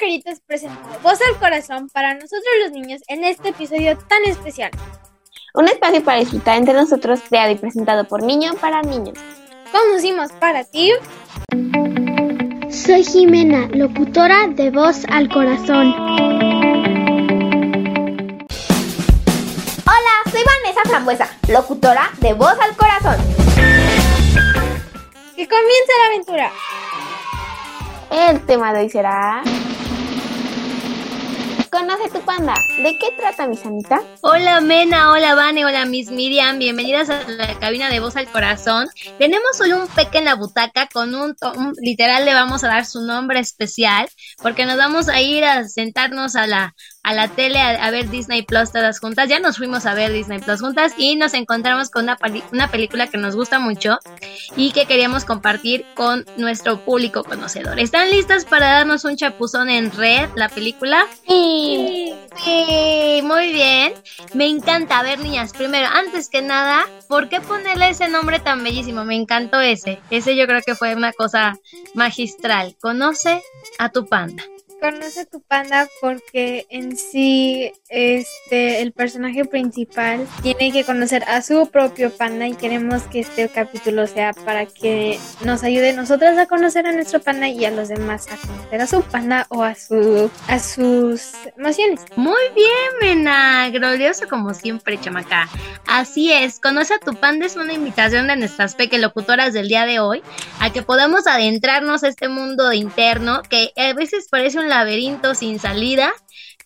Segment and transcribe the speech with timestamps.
[0.00, 4.70] Caritas presenta Voz al Corazón para nosotros los niños en este episodio tan especial.
[5.52, 9.18] Un espacio para disfrutar entre nosotros creado y presentado por niño para niños.
[9.70, 10.90] Conducimos para ti.
[12.70, 15.94] Soy Jimena, locutora de Voz al Corazón.
[19.84, 23.16] Hola, soy Vanessa Frambuesa, locutora de Voz al Corazón.
[25.36, 26.50] Que comience la aventura.
[28.10, 29.42] El tema de hoy será...
[31.70, 32.54] Conoce tu panda.
[32.82, 34.02] ¿De qué trata mi sanita?
[34.22, 38.88] Hola Mena, hola Vane, hola Miss Miriam, bienvenidas a la cabina de Voz al Corazón.
[39.20, 42.86] Tenemos hoy un peque en la butaca con un, un, literal le vamos a dar
[42.86, 44.08] su nombre especial
[44.42, 48.42] porque nos vamos a ir a sentarnos a la a la tele a, ver Disney
[48.42, 49.28] Plus todas juntas.
[49.28, 52.18] Ya nos fuimos a ver Disney Plus juntas y nos encontramos con una,
[52.52, 53.98] una película que nos gusta mucho
[54.56, 57.78] y que queríamos compartir con nuestro público conocedor.
[57.80, 61.06] ¿Están listas para darnos un chapuzón en red la película?
[61.26, 62.14] Sí.
[62.44, 63.92] Sí, muy bien.
[64.34, 64.98] Me encanta.
[64.98, 69.04] A ver, niñas, primero, antes que nada, ¿por qué ponerle ese nombre tan bellísimo?
[69.04, 70.00] Me encantó ese.
[70.10, 71.54] Ese yo creo que fue una cosa
[71.94, 72.76] magistral.
[72.80, 73.42] Conoce
[73.78, 74.44] a tu panda
[74.80, 81.68] conoce tu panda porque en sí este el personaje principal tiene que conocer a su
[81.70, 86.86] propio panda y queremos que este capítulo sea para que nos ayude nosotras a conocer
[86.86, 90.30] a nuestro panda y a los demás a conocer a su panda o a su
[90.48, 92.00] a sus emociones.
[92.16, 95.48] Muy bien, Mena, glorioso como siempre, chamaca.
[95.86, 99.84] Así es, conoce a tu panda es una invitación de nuestras peque locutoras del día
[99.84, 100.22] de hoy
[100.60, 105.58] a que podamos adentrarnos a este mundo interno que a veces parece un laberinto sin
[105.58, 106.12] salida,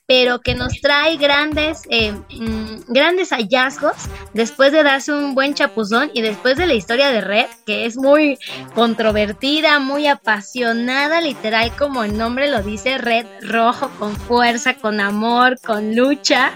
[0.06, 3.94] pero que nos trae grandes, eh, mm, grandes hallazgos
[4.34, 7.96] después de darse un buen chapuzón y después de la historia de Red, que es
[7.96, 8.38] muy
[8.74, 15.58] controvertida, muy apasionada, literal como el nombre lo dice, Red rojo, con fuerza, con amor,
[15.60, 16.52] con lucha.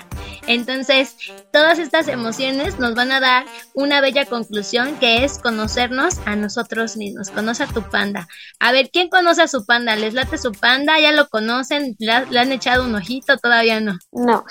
[0.48, 1.14] Entonces,
[1.52, 6.96] todas estas emociones nos van a dar una bella conclusión que es conocernos a nosotros
[6.96, 7.28] mismos.
[7.30, 8.26] Conoce a tu panda.
[8.58, 9.94] A ver, ¿quién conoce a su panda?
[9.94, 10.98] ¿Les late su panda?
[10.98, 11.96] ¿Ya lo conocen?
[11.98, 13.37] ¿Le, han echado un ojito?
[13.42, 13.98] Todavía no.
[14.12, 14.44] No.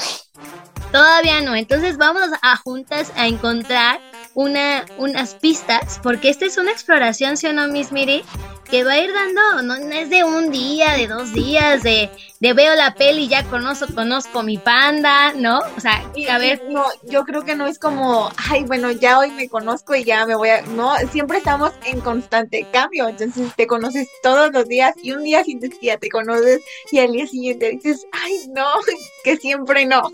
[0.91, 1.55] Todavía no.
[1.55, 3.99] Entonces vamos a juntas a encontrar
[4.37, 8.23] una, unas pistas, porque esta es una exploración, ¿sí o no, Miss Miri?
[8.69, 12.53] Que va a ir dando, no, es de un día, de dos días, de, de
[12.53, 15.59] veo la peli y ya conozco, conozco mi panda, ¿no?
[15.75, 16.61] O sea, a ver.
[16.69, 20.25] No, yo creo que no es como, ay, bueno, ya hoy me conozco y ya
[20.25, 20.61] me voy a.
[20.61, 23.07] No, siempre estamos en constante cambio.
[23.07, 26.61] Entonces te conoces todos los días y un día sientes que ya te conoces
[26.91, 28.67] y al día siguiente dices, ay, no,
[29.23, 30.11] que siempre no.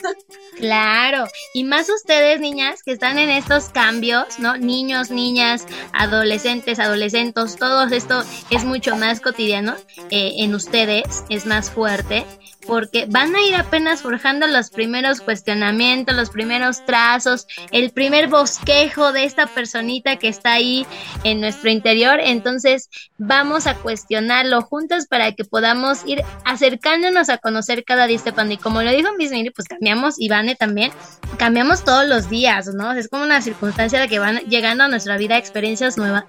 [0.57, 4.57] Claro, y más ustedes, niñas, que están en estos cambios, ¿no?
[4.57, 9.75] Niños, niñas, adolescentes, adolescentes, todo esto es mucho más cotidiano
[10.09, 12.25] eh, en ustedes, es más fuerte
[12.65, 19.11] porque van a ir apenas forjando los primeros cuestionamientos, los primeros trazos, el primer bosquejo
[19.11, 20.85] de esta personita que está ahí
[21.23, 22.19] en nuestro interior.
[22.21, 28.33] Entonces vamos a cuestionarlo juntos para que podamos ir acercándonos a conocer cada día este
[28.33, 28.53] panda.
[28.53, 30.91] Y como lo dijo Miss Miri, pues cambiamos, Ivane también,
[31.37, 32.91] cambiamos todos los días, ¿no?
[32.93, 36.25] Es como una circunstancia de que van llegando a nuestra vida experiencias nuevas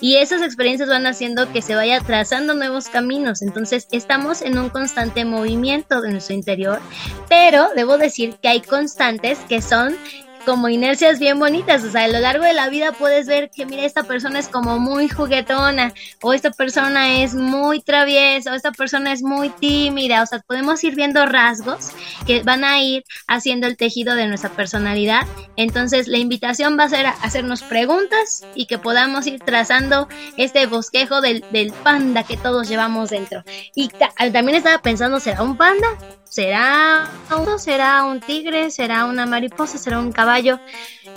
[0.00, 3.42] y esas experiencias van haciendo que se vaya trazando nuevos caminos.
[3.42, 5.71] Entonces estamos en un constante movimiento
[6.02, 6.80] de nuestro interior,
[7.28, 9.96] pero debo decir que hay constantes que son
[10.42, 13.66] como inercias bien bonitas, o sea, a lo largo de la vida puedes ver que,
[13.66, 18.72] mira, esta persona es como muy juguetona, o esta persona es muy traviesa, o esta
[18.72, 21.90] persona es muy tímida, o sea, podemos ir viendo rasgos
[22.26, 25.26] que van a ir haciendo el tejido de nuestra personalidad.
[25.56, 30.66] Entonces, la invitación va a ser a hacernos preguntas y que podamos ir trazando este
[30.66, 33.44] bosquejo del, del panda que todos llevamos dentro.
[33.74, 33.88] Y
[34.32, 35.86] también estaba pensando, ¿será un panda?
[36.24, 38.70] ¿Será un, será un tigre?
[38.70, 39.76] ¿Será una mariposa?
[39.76, 40.31] ¿Será un caballo?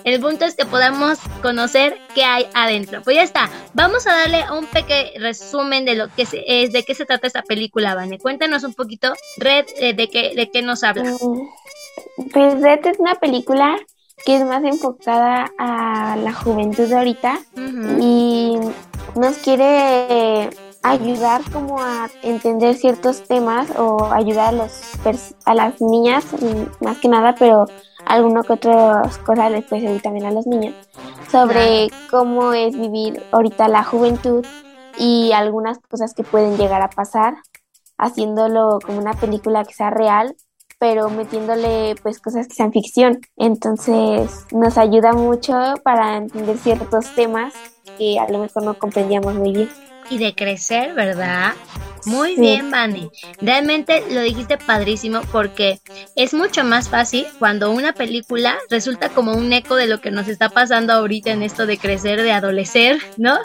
[0.03, 3.01] El punto es que podamos conocer qué hay adentro.
[3.03, 3.49] Pues ya está.
[3.73, 7.43] Vamos a darle un pequeño resumen de lo que es, de qué se trata esta
[7.43, 8.19] película, Vane.
[8.19, 11.03] Cuéntanos un poquito, Red, eh, de qué, de qué nos habla.
[11.03, 13.77] Mm, pues Red es una película
[14.25, 17.39] que es más enfocada a la juventud de ahorita
[17.99, 18.57] y
[19.15, 20.49] nos quiere
[20.85, 24.71] ayudar como a entender ciertos temas o ayudar a, los
[25.45, 27.65] a las niñas mm, más que nada, pero
[28.05, 30.73] alguno que otras cosas les puede servir también a los niños
[31.31, 34.45] sobre cómo es vivir ahorita la juventud
[34.97, 37.35] y algunas cosas que pueden llegar a pasar
[37.97, 40.35] haciéndolo como una película que sea real
[40.79, 43.19] pero metiéndole pues cosas que sean ficción.
[43.37, 45.53] Entonces nos ayuda mucho
[45.83, 47.53] para entender ciertos temas
[47.97, 49.69] que a lo mejor no comprendíamos muy bien.
[50.09, 51.53] Y de crecer, ¿verdad?
[52.05, 53.09] Muy bien, Vane.
[53.41, 55.79] Realmente lo dijiste padrísimo porque
[56.15, 60.27] es mucho más fácil cuando una película resulta como un eco de lo que nos
[60.27, 63.37] está pasando ahorita en esto de crecer, de adolecer, ¿no?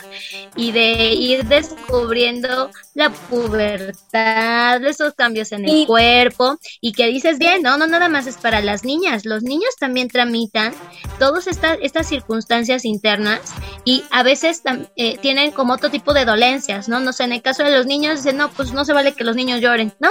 [0.57, 7.63] Y de ir descubriendo la pubertad, esos cambios en el cuerpo y que dices bien,
[7.63, 10.75] no, no nada más es para las niñas, los niños también tramitan
[11.19, 13.41] todas estas, estas circunstancias internas
[13.85, 14.63] y a veces
[14.97, 17.01] eh, tienen como otro tipo de dolencias, ¿no?
[17.01, 19.25] No sé, en el caso de los niños dicen, no, pues no se vale que
[19.25, 20.11] los niños lloren, ¿no?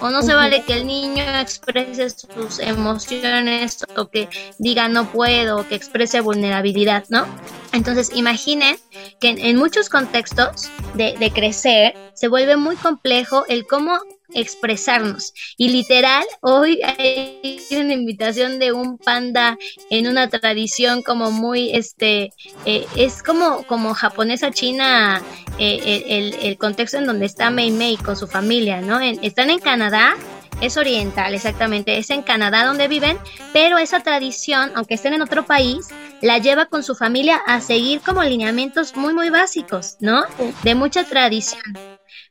[0.00, 5.58] O no se vale que el niño exprese sus emociones o que diga no puedo,
[5.58, 7.26] o que exprese vulnerabilidad, ¿no?
[7.72, 8.76] Entonces imaginen
[9.20, 14.00] que en, muchos contextos de, de crecer se vuelve muy complejo el cómo
[14.36, 15.32] expresarnos.
[15.56, 19.58] Y literal, hoy hay una invitación de un panda
[19.90, 22.32] en una tradición como muy, este,
[22.64, 25.22] eh, es como, como japonesa china,
[25.58, 29.00] eh, el, el, contexto en donde está Mei Mei con su familia, ¿no?
[29.00, 30.14] están en Canadá.
[30.62, 33.18] Es oriental, exactamente, es en Canadá donde viven,
[33.52, 35.88] pero esa tradición, aunque estén en otro país,
[36.22, 40.24] la lleva con su familia a seguir como lineamientos muy, muy básicos, ¿no?
[40.62, 41.60] De mucha tradición.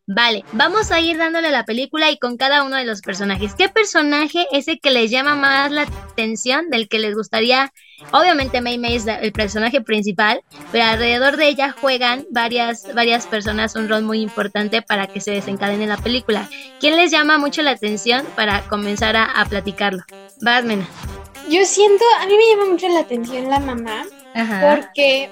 [0.07, 3.55] Vale, vamos a ir dándole la película y con cada uno de los personajes.
[3.55, 7.73] ¿Qué personaje es el que les llama más la atención del que les gustaría?
[8.11, 10.41] Obviamente Mei Mei es el personaje principal,
[10.71, 15.31] pero alrededor de ella juegan varias, varias personas un rol muy importante para que se
[15.31, 16.47] desencadene la película.
[16.79, 20.03] ¿Quién les llama mucho la atención para comenzar a, a platicarlo?
[20.39, 20.87] Vas, Mena.
[21.49, 24.03] Yo siento, a mí me llama mucho la atención la mamá,
[24.35, 25.29] porque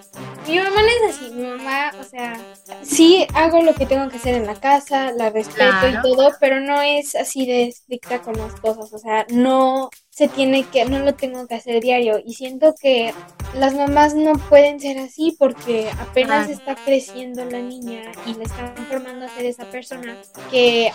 [0.47, 2.39] mi mamá no es así, mi mamá, o sea,
[2.83, 6.61] sí hago lo que tengo que hacer en la casa, la respeto y todo, pero
[6.61, 11.00] no es así de estricta con las cosas, o sea, no se tiene que, no
[11.00, 12.21] lo tengo que hacer diario.
[12.23, 13.13] Y siento que
[13.55, 18.75] las mamás no pueden ser así porque apenas está creciendo la niña y le están
[18.89, 20.17] formando a ser esa persona
[20.50, 20.91] que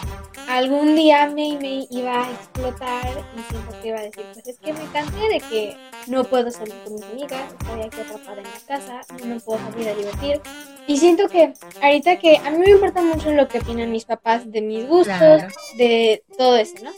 [0.49, 4.58] algún día me, me iba a explotar y siento que iba a decir, pues es
[4.58, 5.76] que me cansé de que
[6.06, 9.60] no puedo salir con mis amigas, estoy aquí atrapada en la casa, no me puedo
[9.70, 10.40] salir a divertir.
[10.87, 11.52] Y siento que
[11.82, 15.43] ahorita que a mí me importa mucho lo que opinan mis papás de mis gustos,
[15.76, 16.90] de todo eso, ¿no?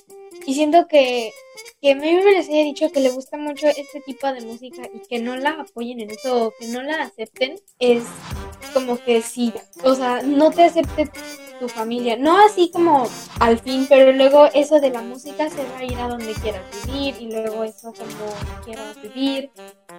[0.47, 1.33] Y siento que,
[1.81, 4.83] que a mí me les haya dicho que le gusta mucho este tipo de música
[4.93, 8.05] y que no la apoyen en eso o que no la acepten, es
[8.73, 9.53] como que sí,
[9.83, 11.11] o sea, no te acepte
[11.61, 12.17] tu familia.
[12.17, 13.07] No así como
[13.39, 16.65] al fin, pero luego eso de la música se va a ir a donde quieras
[16.87, 19.51] vivir y luego eso como quieras vivir,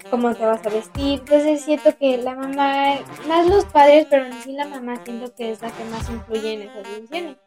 [0.10, 1.20] cómo te vas a vestir.
[1.20, 5.52] Entonces siento que la mamá, más los padres, pero en sí la mamá siento que
[5.52, 7.38] es la que más influye en esas decisiones.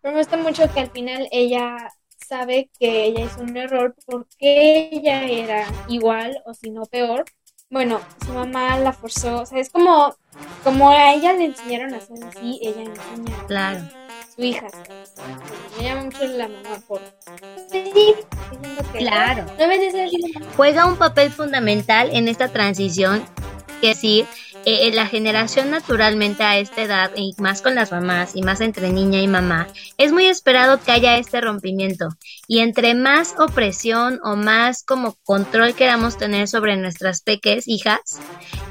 [0.00, 1.90] Pero me gusta mucho que al final ella
[2.26, 7.24] sabe que ella hizo un error porque ella era igual o si no peor.
[7.70, 10.14] Bueno, su mamá la forzó, o sea, es como,
[10.62, 13.78] como a ella le enseñaron a hacer así, ella enseña claro.
[13.80, 14.66] a su hija.
[15.76, 17.00] Me llama mucho la mamá por...
[18.92, 19.46] Claro.
[20.56, 23.24] Juega un papel fundamental en esta transición,
[23.80, 24.26] que sí,
[24.66, 28.90] eh, la generación naturalmente a esta edad, y más con las mamás, y más entre
[28.90, 29.66] niña y mamá,
[29.98, 32.08] es muy esperado que haya este rompimiento.
[32.48, 38.20] Y entre más opresión o más como control queramos tener sobre nuestras peques hijas,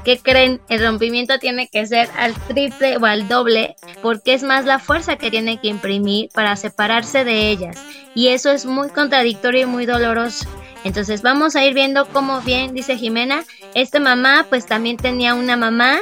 [0.04, 0.60] que creen?
[0.68, 5.16] El rompimiento tiene que ser al triple o al doble, porque es más la fuerza
[5.16, 7.76] que tiene que imprimir para separarse de ellas.
[8.14, 10.46] Y eso es muy contradictorio y muy doloroso.
[10.84, 13.44] Entonces vamos a ir viendo cómo bien, dice Jimena,
[13.74, 15.98] esta mamá pues también tenía una mamá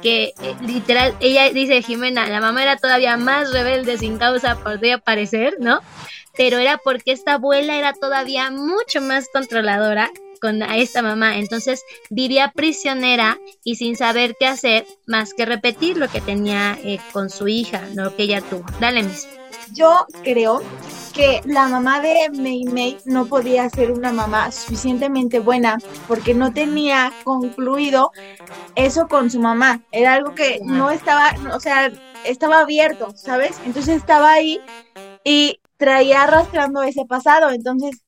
[0.00, 4.96] que eh, literal, ella dice Jimena, la mamá era todavía más rebelde sin causa, podría
[4.96, 5.80] parecer, ¿no?
[6.34, 10.10] Pero era porque esta abuela era todavía mucho más controladora
[10.42, 11.38] con esta mamá.
[11.38, 16.98] Entonces vivía prisionera y sin saber qué hacer más que repetir lo que tenía eh,
[17.12, 18.64] con su hija, lo que ella tuvo.
[18.80, 19.28] Dale, mis.
[19.72, 20.60] Yo creo
[21.14, 26.52] que la mamá de Mei Mei no podía ser una mamá suficientemente buena porque no
[26.52, 28.10] tenía concluido
[28.74, 29.82] eso con su mamá.
[29.92, 31.92] Era algo que no estaba, o sea,
[32.24, 33.60] estaba abierto, ¿sabes?
[33.64, 34.60] Entonces estaba ahí
[35.24, 37.50] y traía arrastrando ese pasado.
[37.50, 38.02] Entonces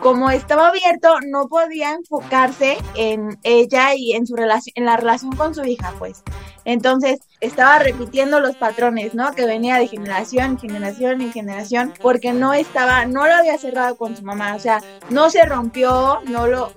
[0.00, 5.36] como estaba abierto, no podía enfocarse en ella y en su relación, en la relación
[5.36, 6.22] con su hija, pues.
[6.64, 9.32] Entonces, estaba repitiendo los patrones, ¿no?
[9.32, 14.16] Que venía de generación, generación y generación, porque no estaba, no lo había cerrado con
[14.16, 14.80] su mamá, o sea,
[15.10, 16.72] no se rompió, no lo,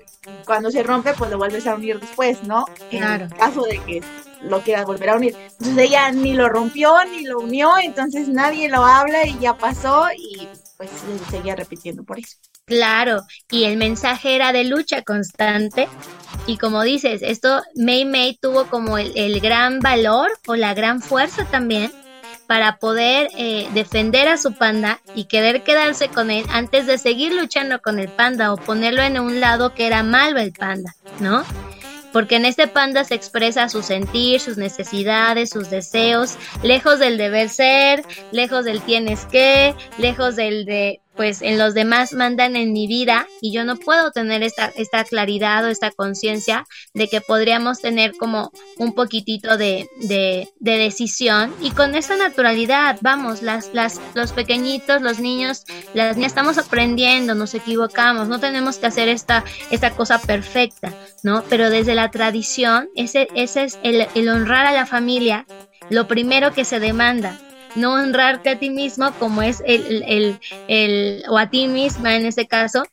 [0.45, 2.65] cuando se rompe, pues lo vuelves a unir después, ¿no?
[2.89, 3.25] Claro.
[3.25, 4.01] En caso de que
[4.41, 5.35] lo quieras volver a unir.
[5.59, 10.07] Entonces ella ni lo rompió, ni lo unió, entonces nadie lo habla y ya pasó
[10.15, 10.89] y pues
[11.29, 12.37] seguía repitiendo por eso.
[12.65, 15.87] Claro, y el mensaje era de lucha constante.
[16.47, 21.45] Y como dices, esto Mei Mei tuvo como el, gran valor o la gran fuerza
[21.45, 21.91] también
[22.47, 27.33] para poder eh, defender a su panda y querer quedarse con él antes de seguir
[27.33, 31.43] luchando con el panda o ponerlo en un lado que era malo el panda, ¿no?
[32.11, 37.49] Porque en este panda se expresa su sentir, sus necesidades, sus deseos, lejos del deber
[37.49, 42.87] ser, lejos del tienes que, lejos del de pues en los demás mandan en mi
[42.87, 47.81] vida y yo no puedo tener esta, esta claridad o esta conciencia de que podríamos
[47.81, 54.01] tener como un poquitito de, de, de, decisión y con esta naturalidad, vamos, las, las,
[54.13, 59.91] los pequeñitos, los niños, las estamos aprendiendo, nos equivocamos, no tenemos que hacer esta, esta
[59.91, 60.93] cosa perfecta,
[61.23, 61.43] ¿no?
[61.49, 65.45] Pero desde la tradición, ese, ese es el honrar a la familia,
[65.89, 67.39] lo primero que se demanda,
[67.75, 72.25] no honrarte a ti mismo como es el, el, el, o a ti misma en
[72.25, 72.83] este caso,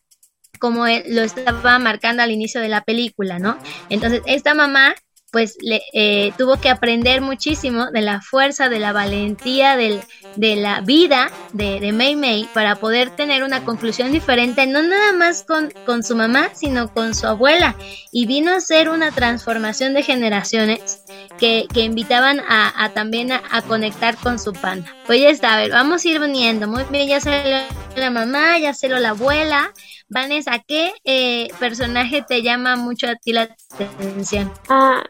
[0.60, 3.58] como lo estaba marcando al inicio de la película, ¿no?
[3.88, 4.94] Entonces, esta mamá
[5.32, 10.02] pues le, eh, tuvo que aprender muchísimo de la fuerza, de la valentía, del,
[10.36, 15.14] de la vida de, de Mei Mei para poder tener una conclusión diferente, no nada
[15.14, 17.74] más con, con su mamá, sino con su abuela.
[18.12, 21.02] Y vino a ser una transformación de generaciones
[21.38, 24.94] que, que invitaban a, a también a, a, conectar con su panda.
[25.06, 26.68] Pues ya está, a ver, vamos a ir uniendo.
[26.68, 27.64] Muy bien, ya se
[27.96, 29.72] la mamá, ya se lo la abuela.
[30.12, 34.52] Vanessa, ¿qué eh, personaje te llama mucho a ti la atención?
[34.68, 35.02] Ah,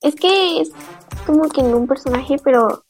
[0.00, 0.70] es que es
[1.26, 2.84] como que un personaje, pero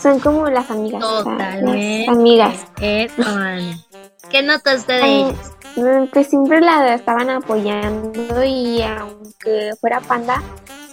[0.00, 1.00] son como las amigas.
[1.00, 2.04] Totalmente.
[2.06, 2.66] Las amigas.
[4.30, 5.52] ¿Qué notaste de ellas?
[6.12, 10.42] Pues siempre la estaban apoyando y aunque fuera panda,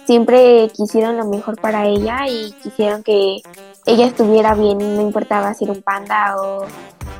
[0.06, 3.38] siempre quisieron lo mejor para ella y quisieron que
[3.86, 6.66] ella estuviera bien, no importaba si era un panda o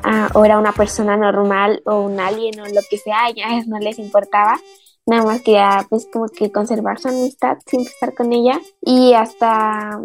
[0.06, 3.78] ah, o era una persona normal o un alien o lo que sea, ya no
[3.78, 4.54] les importaba.
[5.08, 5.56] Nada más que
[5.88, 8.60] pues como que conservar su amistad, siempre estar con ella.
[8.80, 10.00] Y hasta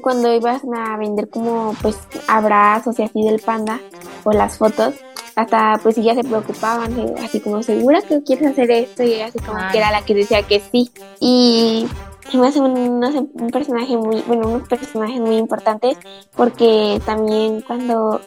[0.00, 1.96] cuando ibas a vender como pues
[2.26, 3.78] abrazos y así del panda
[4.24, 4.94] o las fotos,
[5.36, 9.58] hasta pues ya se preocupaban, así como segura que quieres hacer esto y así como
[9.70, 10.90] que era la que decía que sí.
[11.20, 11.86] Y
[12.34, 15.96] me hace un, no sé, un personaje muy, bueno, unos personajes muy importantes
[16.36, 18.20] porque también cuando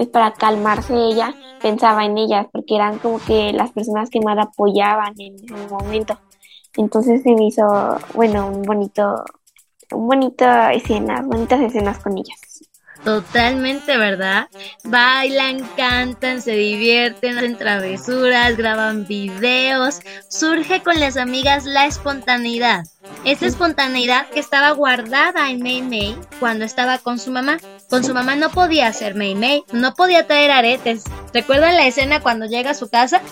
[0.00, 4.38] pues para calmarse ella, pensaba en ellas, porque eran como que las personas que más
[4.38, 6.18] apoyaban en ese momento.
[6.74, 7.66] Entonces se me hizo,
[8.14, 9.22] bueno, un bonito,
[9.92, 12.40] un bonito escena, bonitas escenas con ellas.
[13.04, 14.48] Totalmente, ¿verdad?
[14.84, 20.00] Bailan, cantan, se divierten, hacen travesuras, graban videos.
[20.28, 22.84] Surge con las amigas la espontaneidad.
[23.24, 27.58] Esa espontaneidad que estaba guardada en Mei Mei cuando estaba con su mamá.
[27.88, 31.04] Con su mamá no podía hacer Mei Mei, no podía traer aretes.
[31.32, 33.22] ¿Recuerdan la escena cuando llega a su casa?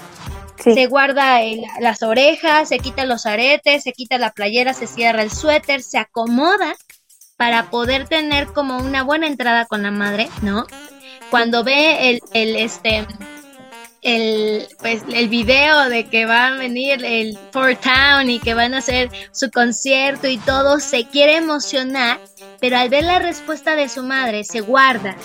[0.56, 1.38] Se guarda
[1.80, 5.98] las orejas, se quita los aretes, se quita la playera, se cierra el suéter, se
[5.98, 6.74] acomoda
[7.38, 10.66] para poder tener como una buena entrada con la madre, ¿no?
[11.30, 13.06] Cuando ve el, el este
[14.02, 18.74] el pues el video de que va a venir el Fort Town y que van
[18.74, 22.20] a hacer su concierto y todo, se quiere emocionar,
[22.60, 25.16] pero al ver la respuesta de su madre se guarda.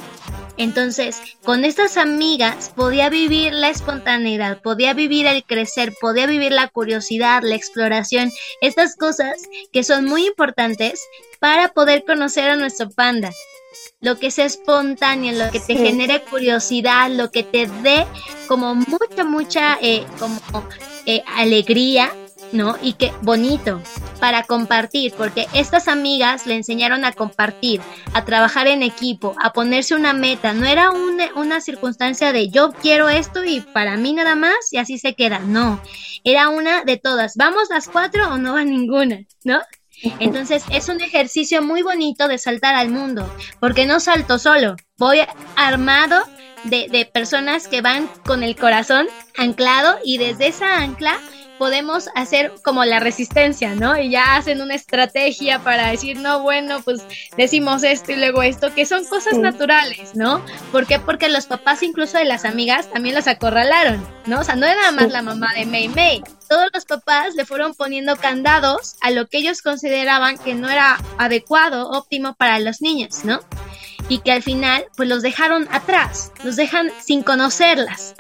[0.57, 6.67] Entonces, con estas amigas podía vivir la espontaneidad, podía vivir el crecer, podía vivir la
[6.67, 8.31] curiosidad, la exploración,
[8.61, 9.37] estas cosas
[9.71, 11.01] que son muy importantes
[11.39, 13.31] para poder conocer a nuestro panda.
[13.99, 18.05] Lo que es espontáneo, lo que te genere curiosidad, lo que te dé
[18.47, 20.39] como mucha, mucha eh, como
[21.05, 22.11] eh, alegría,
[22.53, 22.77] ¿no?
[22.81, 23.81] Y que bonito
[24.19, 27.81] para compartir, porque estas amigas le enseñaron a compartir,
[28.13, 30.53] a trabajar en equipo, a ponerse una meta.
[30.53, 34.77] No era una, una circunstancia de yo quiero esto y para mí nada más y
[34.77, 35.39] así se queda.
[35.39, 35.81] No,
[36.23, 37.35] era una de todas.
[37.35, 39.19] ¿Vamos las cuatro o no va ninguna?
[39.43, 39.59] ¿No?
[40.19, 45.19] Entonces es un ejercicio muy bonito de saltar al mundo, porque no salto solo, voy
[45.55, 46.23] armado
[46.65, 49.07] de, de, personas que van con el corazón
[49.37, 51.19] anclado y desde esa ancla
[51.63, 53.97] podemos hacer como la resistencia, ¿no?
[53.97, 57.01] Y ya hacen una estrategia para decir, no, bueno, pues
[57.37, 60.45] decimos esto y luego esto, que son cosas naturales, ¿no?
[60.73, 60.99] ¿Por qué?
[60.99, 64.41] Porque los papás incluso de las amigas también las acorralaron, ¿no?
[64.41, 67.45] O sea, no era nada más la mamá de May May, todos los papás le
[67.45, 72.81] fueron poniendo candados a lo que ellos consideraban que no era adecuado, óptimo para los
[72.81, 73.39] niños, ¿no?
[74.09, 78.15] Y que al final, pues los dejaron atrás, los dejan sin conocerlas,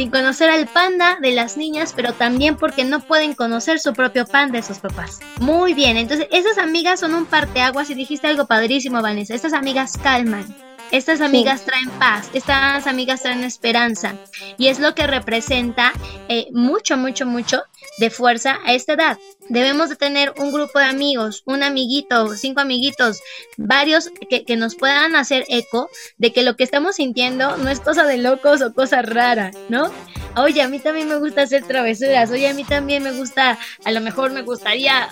[0.00, 4.24] sin conocer al panda de las niñas, pero también porque no pueden conocer su propio
[4.24, 5.20] panda de sus papás.
[5.40, 9.98] Muy bien, entonces esas amigas son un parteaguas y dijiste algo padrísimo, Vanessa, estas amigas
[10.02, 10.56] calman,
[10.90, 14.14] estas amigas traen paz, estas amigas traen esperanza.
[14.56, 15.92] Y es lo que representa
[16.30, 17.62] eh, mucho, mucho, mucho
[17.98, 19.18] de fuerza a esta edad.
[19.50, 23.20] Debemos de tener un grupo de amigos, un amiguito, cinco amiguitos,
[23.58, 27.80] varios que, que, nos puedan hacer eco de que lo que estamos sintiendo no es
[27.80, 29.90] cosa de locos o cosa rara, ¿no?
[30.36, 33.90] Oye, a mí también me gusta hacer travesuras, oye, a mí también me gusta, a
[33.90, 35.08] lo mejor me gustaría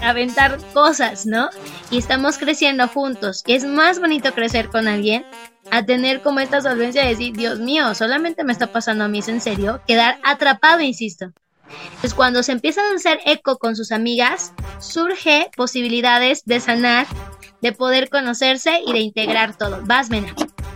[0.00, 1.50] aventar cosas, ¿no?
[1.90, 3.42] Y estamos creciendo juntos.
[3.44, 5.26] Y es más bonito crecer con alguien
[5.72, 9.18] a tener como esta solvencia de decir, Dios mío, solamente me está pasando a mí,
[9.18, 9.80] ¿es en serio?
[9.88, 11.32] Quedar atrapado, insisto.
[11.86, 17.06] Entonces, cuando se empiezan a hacer eco con sus amigas, surge posibilidades de sanar,
[17.60, 19.80] de poder conocerse y de integrar todo.
[19.84, 20.34] Vas, Mena.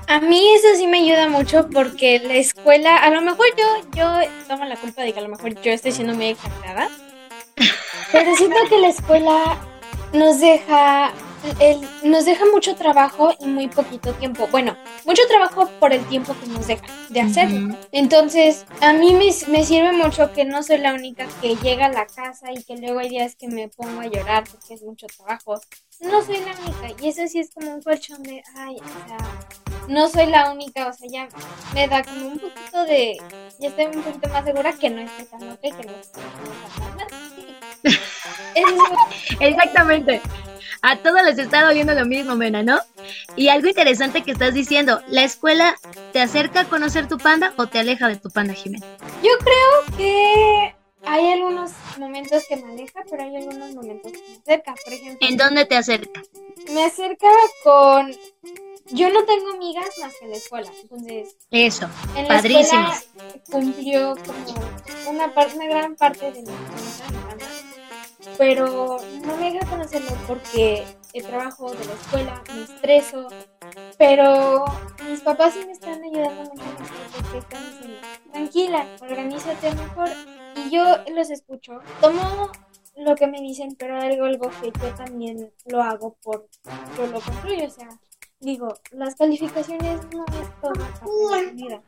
[0.08, 4.30] A mí eso sí me ayuda mucho porque la escuela, a lo mejor yo, yo
[4.48, 6.88] tomo la culpa de que a lo mejor yo estoy siendo muy exagerada,
[8.10, 9.58] pero siento que la escuela
[10.14, 11.12] nos deja
[11.60, 14.48] el, nos deja mucho trabajo y muy poquito tiempo.
[14.50, 17.76] Bueno, mucho trabajo por el tiempo que nos deja de hacerlo.
[17.92, 21.92] Entonces, a mí me, me, sirve mucho que no soy la única que llega a
[21.92, 25.06] la casa y que luego hay días que me pongo a llorar porque es mucho
[25.06, 25.60] trabajo.
[26.00, 27.02] No soy la única.
[27.02, 29.18] Y eso sí es como un colchón de, ay, o sea,
[29.88, 30.88] no soy la única.
[30.88, 31.28] O sea, ya
[31.74, 33.16] me da como un poquito de,
[33.58, 37.08] ya estoy un poquito más segura que no estoy tan ok, que no estoy tan.
[39.40, 40.20] Exactamente.
[40.82, 42.78] A todos les está doliendo lo mismo, Mena, ¿no?
[43.36, 45.76] Y algo interesante que estás diciendo, ¿la escuela
[46.12, 48.86] te acerca a conocer tu panda o te aleja de tu panda, Jimena?
[49.22, 54.36] Yo creo que hay algunos momentos que me aleja, pero hay algunos momentos que me
[54.36, 55.28] acerca, por ejemplo.
[55.28, 56.22] ¿En dónde te acerca?
[56.72, 57.28] Me acerca
[57.64, 58.12] con...
[58.90, 61.36] Yo no tengo amigas más que en la escuela, entonces...
[61.50, 62.90] Eso, en la padrísimo.
[62.90, 66.48] escuela cumplió como una, parte, una gran parte de mi
[68.38, 73.28] pero no me deja conocerlo porque el trabajo de la escuela, me estreso,
[73.98, 74.64] pero
[75.10, 76.64] mis papás sí me están ayudando mucho
[77.12, 77.98] porque están diciendo,
[78.32, 80.08] tranquila, organízate mejor.
[80.54, 82.50] Y yo los escucho, tomo
[82.96, 86.48] lo que me dicen, pero algo, que yo también lo hago por,
[86.96, 87.88] yo lo construyo, o sea,
[88.40, 91.80] digo, las calificaciones no es toda la vida,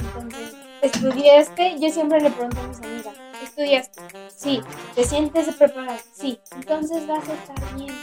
[0.00, 4.02] entonces estudiaste, yo siempre le pregunto a mis amigas, ¿estudiaste?
[4.28, 4.60] Sí.
[4.94, 5.98] ¿Te sientes preparada?
[6.12, 6.38] Sí.
[6.56, 7.94] Entonces vas a estar bien.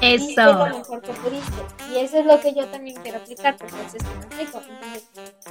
[0.00, 0.52] Eso.
[0.52, 1.62] lo mejor que pudiste.
[1.92, 4.60] Y eso es lo que yo también quiero aplicar, porque eso es que me aplico.
[4.68, 5.04] Entonces,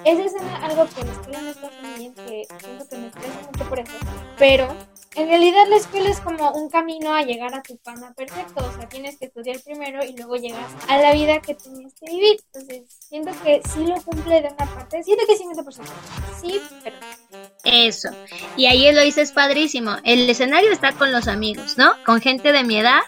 [0.04, 3.70] eso es algo que la escuela no está bien, que siento que me estresa mucho
[3.70, 3.94] por eso.
[4.38, 4.68] Pero
[5.16, 8.66] en realidad la escuela es como un camino a llegar a tu pana perfecto.
[8.66, 12.12] O sea, tienes que estudiar primero y luego llegas a la vida que tienes que
[12.12, 12.40] vivir.
[12.54, 15.04] Entonces, siento que sí lo cumple de una parte.
[15.04, 15.82] Siento que 50%.
[16.40, 16.96] Sí, pero...
[17.64, 18.10] Eso.
[18.56, 19.98] Y ahí lo dices padrísimo.
[20.04, 21.92] El escenario está con los amigos, ¿no?
[22.06, 23.02] Con gente de mi edad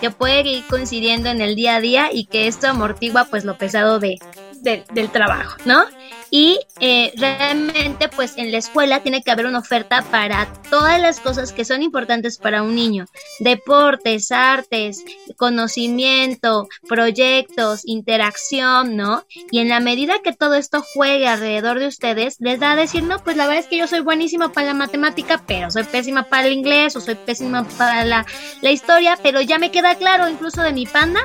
[0.00, 3.58] que puede ir coincidiendo en el día a día y que esto amortigua pues lo
[3.58, 4.18] pesado de,
[4.62, 5.84] de del trabajo, ¿no?
[6.30, 11.20] Y eh, realmente, pues en la escuela tiene que haber una oferta para todas las
[11.20, 13.06] cosas que son importantes para un niño.
[13.40, 15.04] Deportes, artes,
[15.36, 19.24] conocimiento, proyectos, interacción, ¿no?
[19.50, 23.02] Y en la medida que todo esto juegue alrededor de ustedes, les da a decir,
[23.04, 26.24] no, pues la verdad es que yo soy buenísima para la matemática, pero soy pésima
[26.24, 28.26] para el inglés o soy pésima para la,
[28.60, 31.20] la historia, pero ya me queda claro incluso de mi panda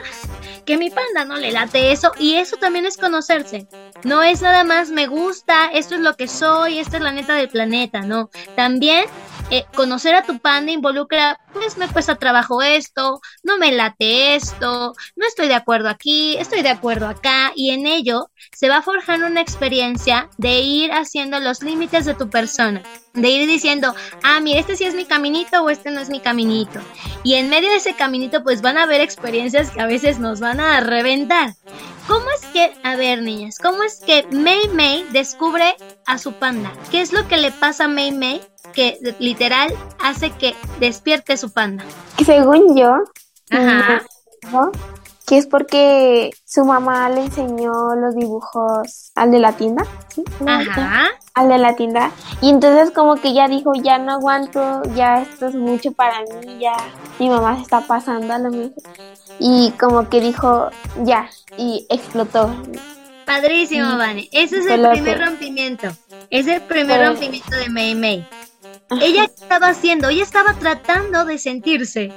[0.66, 3.68] que mi panda no le late eso y eso también es conocerse.
[4.04, 7.36] No es nada más me gusta, esto es lo que soy, esta es la neta
[7.36, 8.30] del planeta, no.
[8.56, 9.06] También
[9.50, 14.94] eh, conocer a tu panda involucra, pues me cuesta trabajo esto, no me late esto,
[15.16, 19.28] no estoy de acuerdo aquí, estoy de acuerdo acá y en ello se va forjando
[19.28, 22.82] una experiencia de ir haciendo los límites de tu persona,
[23.14, 26.20] de ir diciendo, ah, mira, este sí es mi caminito o este no es mi
[26.20, 26.80] caminito.
[27.24, 30.40] Y en medio de ese caminito pues van a haber experiencias que a veces nos
[30.40, 31.54] van a reventar.
[32.08, 36.74] ¿Cómo es que, a ver niñas, cómo es que Mei Mei descubre a su panda?
[36.92, 38.42] ¿Qué es lo que le pasa a Mei Mei
[38.74, 41.86] que literal hace que despierte su panda?
[42.26, 42.96] Según yo,
[43.52, 44.04] Ajá.
[44.52, 44.72] ¿no?
[45.26, 50.24] Que es porque su mamá le enseñó los dibujos al de la tienda, ¿sí?
[50.46, 51.08] Ajá.
[51.34, 52.12] Al de la tienda.
[52.42, 56.60] Y entonces como que ya dijo, ya no aguanto, ya esto es mucho para mí,
[56.60, 56.76] ya
[57.20, 58.74] mi mamá se está pasando a lo mejor.
[59.40, 60.70] Y como que dijo,
[61.04, 62.54] ya, y explotó.
[63.26, 63.98] Padrísimo, Sí.
[63.98, 64.30] Vane.
[64.32, 65.88] Ese es el primer rompimiento.
[66.30, 68.28] Es el primer Pero- rompimiento de Mei Mei.
[69.02, 72.12] Ella ¿qué estaba haciendo, ella estaba tratando de sentirse.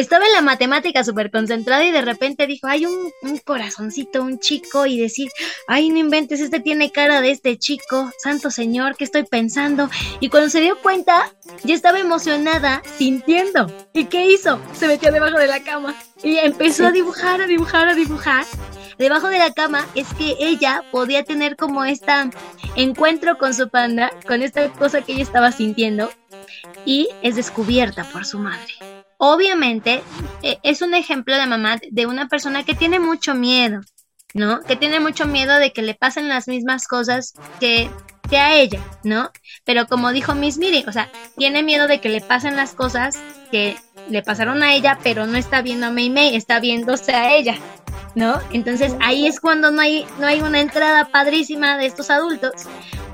[0.00, 4.38] Estaba en la matemática súper concentrada y de repente dijo, hay un, un corazoncito, un
[4.38, 5.28] chico, y decir,
[5.68, 9.90] ay, no inventes, este tiene cara de este chico, santo señor, ¿qué estoy pensando?
[10.18, 11.30] Y cuando se dio cuenta,
[11.64, 13.70] ya estaba emocionada, sintiendo.
[13.92, 14.58] ¿Y qué hizo?
[14.72, 18.46] Se metió debajo de la cama y empezó a dibujar, a dibujar, a dibujar.
[18.96, 22.10] Debajo de la cama es que ella podía tener como este
[22.74, 26.10] encuentro con su panda, con esta cosa que ella estaba sintiendo,
[26.86, 28.89] y es descubierta por su madre.
[29.20, 30.02] Obviamente
[30.42, 33.80] eh, es un ejemplo de mamá de una persona que tiene mucho miedo,
[34.32, 34.62] ¿no?
[34.62, 37.90] Que tiene mucho miedo de que le pasen las mismas cosas que,
[38.30, 39.30] que a ella, ¿no?
[39.64, 43.18] Pero como dijo Miss Miri, o sea, tiene miedo de que le pasen las cosas
[43.50, 43.76] que
[44.08, 47.58] le pasaron a ella, pero no está viendo a Mei Mei, está viéndose a ella,
[48.14, 48.40] ¿no?
[48.52, 52.52] Entonces ahí es cuando no hay, no hay una entrada padrísima de estos adultos,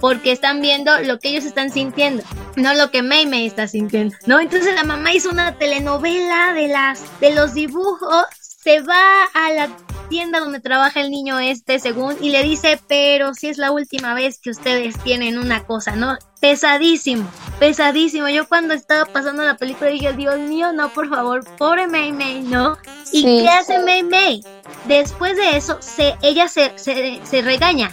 [0.00, 2.22] porque están viendo lo que ellos están sintiendo,
[2.56, 4.40] no lo que Mei Mei está sintiendo, ¿no?
[4.40, 9.68] Entonces la mamá hizo una telenovela de las, de los dibujos, se va a la
[10.08, 14.14] tienda donde trabaja el niño este, según, y le dice, pero si es la última
[14.14, 16.16] vez que ustedes tienen una cosa, ¿no?
[16.40, 17.28] Pesadísimo,
[17.58, 18.28] pesadísimo.
[18.28, 22.42] Yo cuando estaba pasando la película dije, Dios mío, no, por favor, pobre Mei Mei,
[22.42, 22.76] ¿no?
[23.12, 24.44] ¿Y qué hace Mei Mei?
[24.86, 27.90] Después de eso, se, ella se, se, regaña.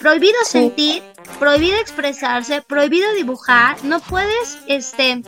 [0.00, 1.02] Prohibido sentir,
[1.38, 5.22] prohibido expresarse, prohibido dibujar, no puedes este,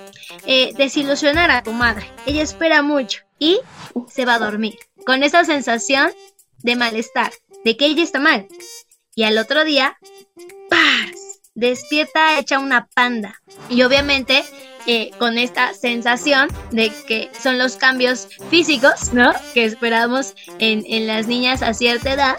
[0.46, 2.10] eh, desilusionar a tu madre.
[2.26, 3.60] Ella espera mucho y
[4.08, 6.10] se va a dormir con esa sensación
[6.58, 7.32] de malestar,
[7.64, 8.48] de que ella está mal.
[9.14, 9.98] Y al otro día,
[10.70, 11.24] ¡pars!
[11.54, 13.40] despierta hecha una panda.
[13.68, 14.44] Y obviamente
[14.86, 19.32] eh, con esta sensación de que son los cambios físicos, ¿no?
[19.54, 22.36] Que esperamos en, en las niñas a cierta edad.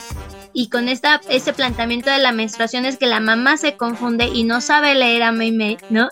[0.54, 4.44] Y con esta, este planteamiento de la menstruación es que la mamá se confunde y
[4.44, 6.10] no sabe leer a Mei Mei, ¿no?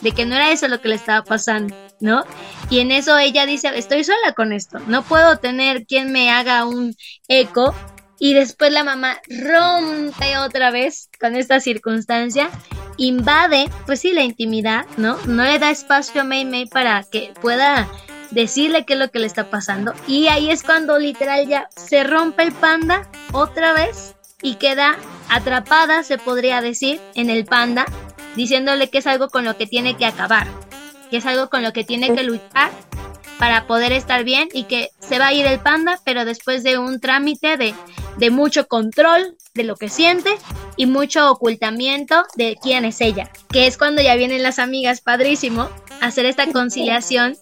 [0.00, 1.76] De que no era eso lo que le estaba pasando.
[2.02, 2.24] ¿no?
[2.68, 6.66] Y en eso ella dice, estoy sola con esto, no puedo tener quien me haga
[6.66, 6.94] un
[7.28, 7.74] eco.
[8.18, 12.50] Y después la mamá rompe otra vez con esta circunstancia,
[12.96, 15.16] invade, pues sí, la intimidad, ¿no?
[15.26, 17.88] No le da espacio a Mei Mei para que pueda
[18.30, 19.92] decirle qué es lo que le está pasando.
[20.06, 24.96] Y ahí es cuando literal ya se rompe el panda otra vez y queda
[25.28, 27.84] atrapada, se podría decir, en el panda,
[28.36, 30.46] diciéndole que es algo con lo que tiene que acabar
[31.12, 32.70] que es algo con lo que tiene que luchar
[33.42, 36.78] para poder estar bien y que se va a ir el panda, pero después de
[36.78, 37.74] un trámite de,
[38.16, 40.30] de mucho control de lo que siente
[40.76, 45.68] y mucho ocultamiento de quién es ella, que es cuando ya vienen las amigas, padrísimo,
[46.00, 47.36] hacer esta conciliación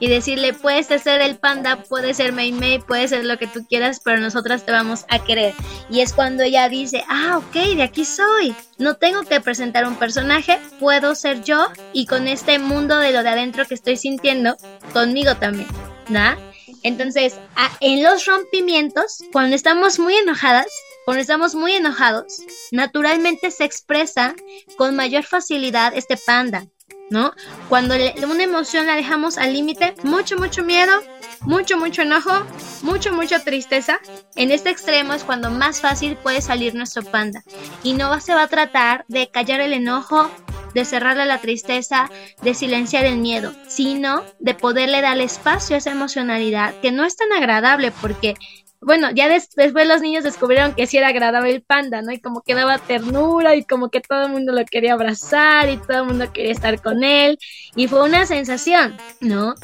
[0.00, 3.66] y decirle, puedes ser el panda, puede ser Mei Mei, puede ser lo que tú
[3.68, 5.54] quieras, pero nosotras te vamos a querer.
[5.90, 8.56] Y es cuando ella dice, ah, ok, de aquí soy.
[8.78, 13.22] No tengo que presentar un personaje, puedo ser yo y con este mundo de lo
[13.22, 14.56] de adentro que estoy sintiendo,
[14.92, 15.68] conmigo también,
[16.08, 16.34] ¿no?
[16.82, 17.34] Entonces,
[17.80, 20.68] en los rompimientos, cuando estamos muy enojadas,
[21.04, 24.34] cuando estamos muy enojados, naturalmente se expresa
[24.76, 26.66] con mayor facilidad este panda.
[27.10, 27.32] ¿No?
[27.68, 30.92] Cuando una emoción la dejamos al límite, mucho, mucho miedo,
[31.42, 32.32] mucho, mucho enojo,
[32.82, 34.00] mucho, mucha tristeza.
[34.36, 37.42] En este extremo es cuando más fácil puede salir nuestro panda.
[37.82, 40.30] Y no se va a tratar de callar el enojo,
[40.74, 42.08] de cerrarle la tristeza,
[42.42, 47.16] de silenciar el miedo, sino de poderle dar espacio a esa emocionalidad que no es
[47.16, 48.34] tan agradable porque
[48.82, 52.12] bueno, ya después los niños descubrieron que sí era agradable el panda, ¿no?
[52.12, 55.76] Y como que daba ternura y como que todo el mundo lo quería abrazar y
[55.76, 57.38] todo el mundo quería estar con él.
[57.76, 59.54] Y fue una sensación, ¿no?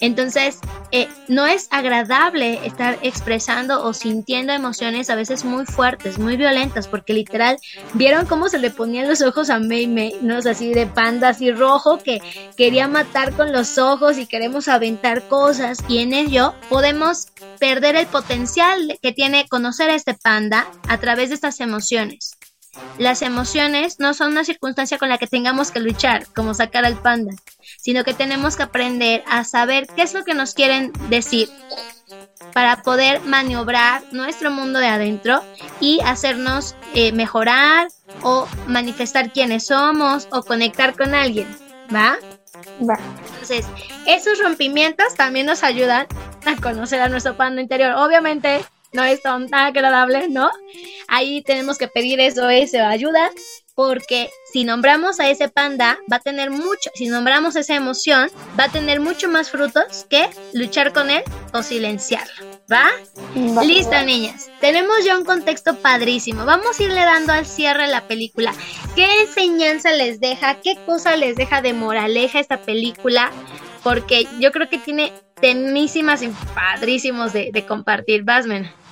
[0.00, 0.60] Entonces,
[0.92, 6.86] eh, no es agradable estar expresando o sintiendo emociones a veces muy fuertes, muy violentas,
[6.86, 7.56] porque literal,
[7.94, 10.36] vieron cómo se le ponían los ojos a Mei Mei, ¿no?
[10.36, 12.20] así de panda, así rojo, que
[12.58, 15.78] quería matar con los ojos y queremos aventar cosas.
[15.88, 18.65] Y en ello podemos perder el potencial
[19.02, 22.36] que tiene conocer a este panda a través de estas emociones.
[22.98, 27.00] Las emociones no son una circunstancia con la que tengamos que luchar, como sacar al
[27.00, 27.34] panda,
[27.78, 31.48] sino que tenemos que aprender a saber qué es lo que nos quieren decir
[32.52, 35.42] para poder maniobrar nuestro mundo de adentro
[35.80, 37.88] y hacernos eh, mejorar
[38.22, 41.48] o manifestar quiénes somos o conectar con alguien,
[41.94, 42.16] ¿va?
[42.80, 43.66] Entonces,
[44.06, 46.06] esos rompimientos también nos ayudan
[46.44, 47.92] a conocer a nuestro panda interior.
[47.96, 50.50] Obviamente no es tan agradable, ¿no?
[51.08, 53.30] Ahí tenemos que pedir eso, esa ayuda,
[53.74, 58.64] porque si nombramos a ese panda, va a tener mucho, si nombramos esa emoción, va
[58.64, 62.86] a tener mucho más frutos que luchar con él o silenciarlo, ¿va?
[63.62, 64.50] Listo, niñas.
[64.60, 66.44] Tenemos ya un contexto padrísimo.
[66.44, 68.52] Vamos a irle dando al cierre la película.
[68.94, 70.60] ¿Qué enseñanza les deja?
[70.60, 73.30] ¿Qué cosa les deja de moraleja esta película?
[73.82, 78.24] Porque yo creo que tiene temísimas y padrísimos de, compartir.
[78.24, 78.62] Basmen.
[78.64, 78.85] Una,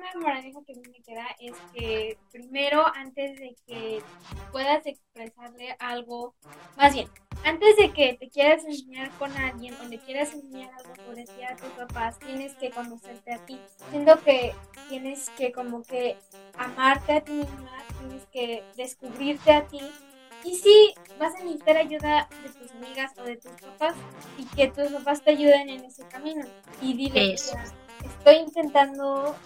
[0.00, 4.02] una moraleja que me queda es que primero, antes de que
[4.50, 6.34] puedas expresarle algo,
[6.76, 7.08] más bien,
[7.44, 11.44] antes de que te quieras enseñar con alguien o le quieras enseñar algo por decir
[11.44, 13.58] a tus papás, tienes que conocerte a ti.
[13.90, 14.54] Siento que
[14.88, 16.16] tienes que como que
[16.56, 19.80] amarte a ti misma, tienes que descubrirte a ti
[20.42, 23.94] Y sí, vas a necesitar ayuda de tus amigas o de tus papás
[24.38, 26.46] y que tus papás te ayuden en ese camino.
[26.80, 27.36] Y dile,
[28.04, 29.36] estoy intentando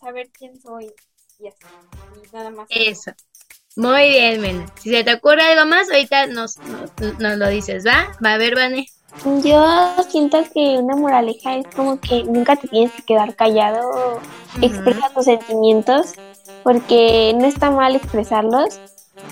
[0.00, 0.92] saber quién soy
[1.38, 1.58] y así,
[2.16, 2.68] y nada más.
[2.70, 3.12] Eso.
[3.76, 4.66] Muy bien, Mena.
[4.80, 6.58] Si se te ocurre algo más, ahorita nos,
[7.18, 8.12] nos, lo dices, ¿va?
[8.24, 8.86] Va a ver, Vane.
[9.42, 14.20] Yo siento que una moraleja es como que nunca te tienes que quedar callado,
[14.62, 16.12] expresa tus sentimientos,
[16.62, 18.80] porque no está mal expresarlos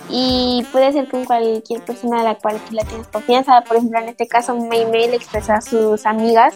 [0.09, 3.63] y puede ser con cualquier persona a la cual tú le tienes confianza.
[3.63, 6.55] Por ejemplo, en este caso, May May le expresa a sus amigas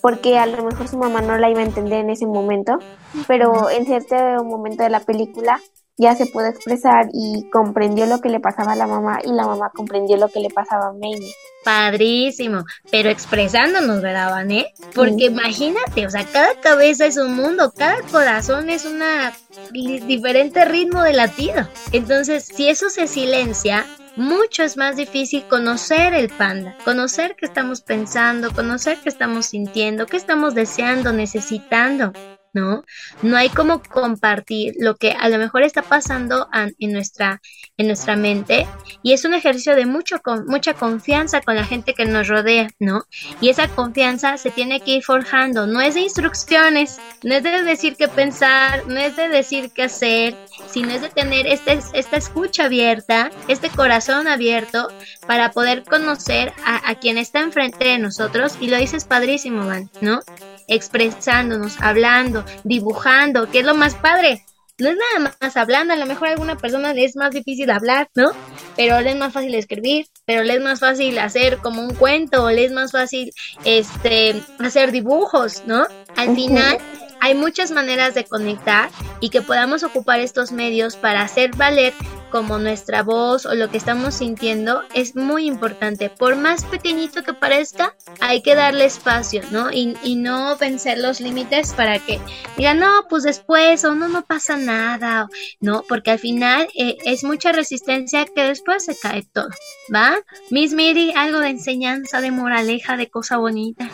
[0.00, 2.78] porque a lo mejor su mamá no la iba a entender en ese momento,
[3.26, 5.60] pero en cierto momento de la película
[5.96, 9.46] ya se pudo expresar y comprendió lo que le pasaba a la mamá y la
[9.46, 11.20] mamá comprendió lo que le pasaba a May.
[11.64, 14.74] Padrísimo, pero expresándonos, ¿verdad, Vané?
[14.94, 19.32] Porque imagínate, o sea, cada cabeza es un mundo, cada corazón es una
[19.72, 21.66] diferente ritmo de latido.
[21.92, 27.80] Entonces, si eso se silencia, mucho es más difícil conocer el panda, conocer qué estamos
[27.80, 32.12] pensando, conocer qué estamos sintiendo, qué estamos deseando, necesitando.
[32.54, 32.84] ¿No?
[33.22, 37.42] No hay como compartir lo que a lo mejor está pasando en nuestra,
[37.76, 38.66] en nuestra mente
[39.02, 43.02] y es un ejercicio de mucho, mucha confianza con la gente que nos rodea, ¿no?
[43.40, 47.62] Y esa confianza se tiene que ir forjando, no es de instrucciones, no es de
[47.62, 50.36] decir qué pensar, no es de decir qué hacer,
[50.70, 54.88] sino es de tener este, esta escucha abierta, este corazón abierto
[55.26, 59.90] para poder conocer a, a quien está enfrente de nosotros y lo dices padrísimo, Van,
[60.00, 60.20] ¿no?
[60.68, 64.44] Expresándonos, hablando, dibujando, que es lo más padre.
[64.76, 67.70] No es nada más hablando, a lo mejor a alguna persona le es más difícil
[67.70, 68.32] hablar, ¿no?
[68.76, 72.50] Pero le es más fácil escribir, pero le es más fácil hacer como un cuento,
[72.50, 73.30] le es más fácil
[73.64, 75.86] este hacer dibujos, ¿no?
[76.16, 76.78] Al final
[77.24, 81.94] hay muchas maneras de conectar y que podamos ocupar estos medios para hacer valer
[82.30, 86.10] como nuestra voz o lo que estamos sintiendo es muy importante.
[86.10, 89.70] Por más pequeñito que parezca, hay que darle espacio, ¿no?
[89.72, 92.20] Y, no vencer los límites para que
[92.58, 95.26] digan, no, pues después o no, no pasa nada,
[95.60, 95.82] ¿no?
[95.88, 99.48] Porque al final eh, es mucha resistencia que después se cae todo,
[99.94, 100.16] ¿va?
[100.50, 103.88] Miss Miri, algo de enseñanza, de moraleja, de cosa bonita.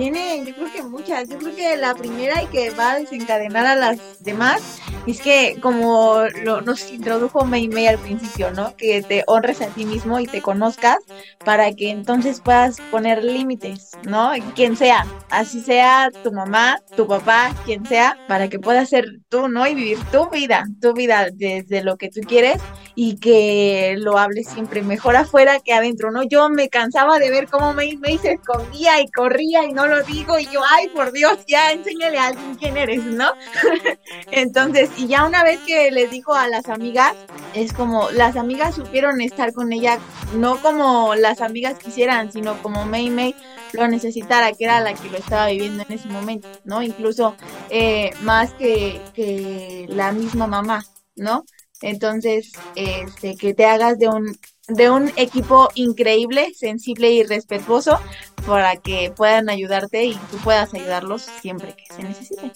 [0.00, 1.28] Tiene, yo creo que muchas.
[1.28, 5.58] Yo creo que la primera y que va a desencadenar a las demás es que,
[5.60, 8.74] como lo, nos introdujo Mei Mei al principio, ¿no?
[8.78, 10.96] Que te honres a ti mismo y te conozcas
[11.44, 14.32] para que entonces puedas poner límites, ¿no?
[14.54, 19.48] Quien sea, así sea tu mamá, tu papá, quien sea, para que puedas ser tú,
[19.48, 19.66] ¿no?
[19.66, 22.62] Y vivir tu vida, tu vida desde lo que tú quieres
[22.94, 26.22] y que lo hables siempre mejor afuera que adentro, ¿no?
[26.22, 30.02] Yo me cansaba de ver cómo Mei Mei se escondía y corría y no lo
[30.04, 33.30] digo y yo, ay, por Dios, ya enséñale a alguien quién eres, ¿no?
[34.30, 37.14] Entonces, y ya una vez que les dijo a las amigas,
[37.54, 39.98] es como las amigas supieron estar con ella,
[40.36, 43.34] no como las amigas quisieran, sino como May May
[43.72, 46.82] lo necesitara, que era la que lo estaba viviendo en ese momento, ¿no?
[46.82, 47.36] Incluso
[47.68, 50.84] eh, más que, que la misma mamá,
[51.16, 51.44] ¿no?
[51.82, 54.38] Entonces, este, que te hagas de un
[54.70, 57.98] de un equipo increíble, sensible y respetuoso
[58.46, 62.52] para que puedan ayudarte y tú puedas ayudarlos siempre que se necesite.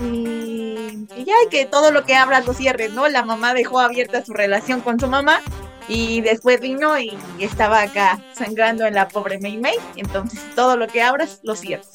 [0.00, 3.08] Y, y ya que todo lo que abras lo cierres, ¿no?
[3.08, 5.40] La mamá dejó abierta su relación con su mamá
[5.88, 9.76] y después vino y estaba acá sangrando en la pobre May May.
[9.96, 11.92] Entonces todo lo que abras lo cierras.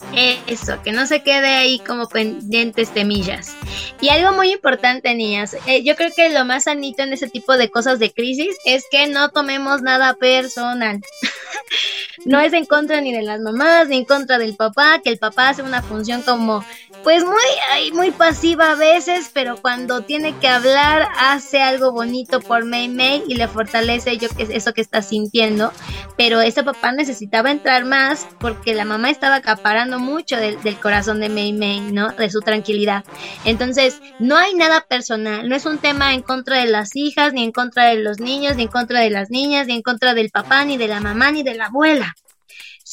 [0.47, 3.55] Eso, que no se quede ahí como pendientes temillas.
[4.01, 5.55] Y algo muy importante, niñas.
[5.67, 8.85] Eh, yo creo que lo más sanito en ese tipo de cosas de crisis es
[8.89, 11.01] que no tomemos nada personal.
[12.25, 15.19] no es en contra ni de las mamás, ni en contra del papá, que el
[15.19, 16.63] papá hace una función como,
[17.03, 22.65] pues muy, muy pasiva a veces, pero cuando tiene que hablar, hace algo bonito por
[22.65, 25.71] May May y le fortalece yo que eso que está sintiendo.
[26.17, 31.19] Pero ese papá necesitaba entrar más porque la mamá estaba acaparando mucho del, del corazón
[31.19, 32.11] de May May, ¿no?
[32.11, 33.03] De su tranquilidad.
[33.45, 37.43] Entonces, no hay nada personal, no es un tema en contra de las hijas, ni
[37.43, 40.29] en contra de los niños, ni en contra de las niñas, ni en contra del
[40.29, 42.15] papá, ni de la mamá, ni de la abuela.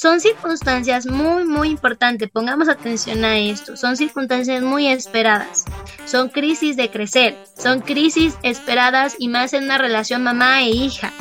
[0.01, 5.67] Son circunstancias muy, muy importantes, pongamos atención a esto, son circunstancias muy esperadas,
[6.07, 11.13] son crisis de crecer, son crisis esperadas y más en una relación mamá e hija.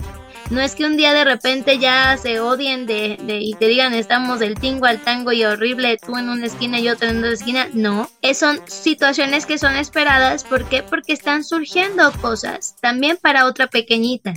[0.49, 4.39] No es que un día de repente ya se odien de, y te digan estamos
[4.39, 7.67] del tingo al tango y horrible, tú en una esquina y en otra esquina.
[7.73, 10.43] No, es, son situaciones que son esperadas.
[10.43, 10.81] ¿Por qué?
[10.81, 14.33] Porque están surgiendo cosas también para otra pequeñita.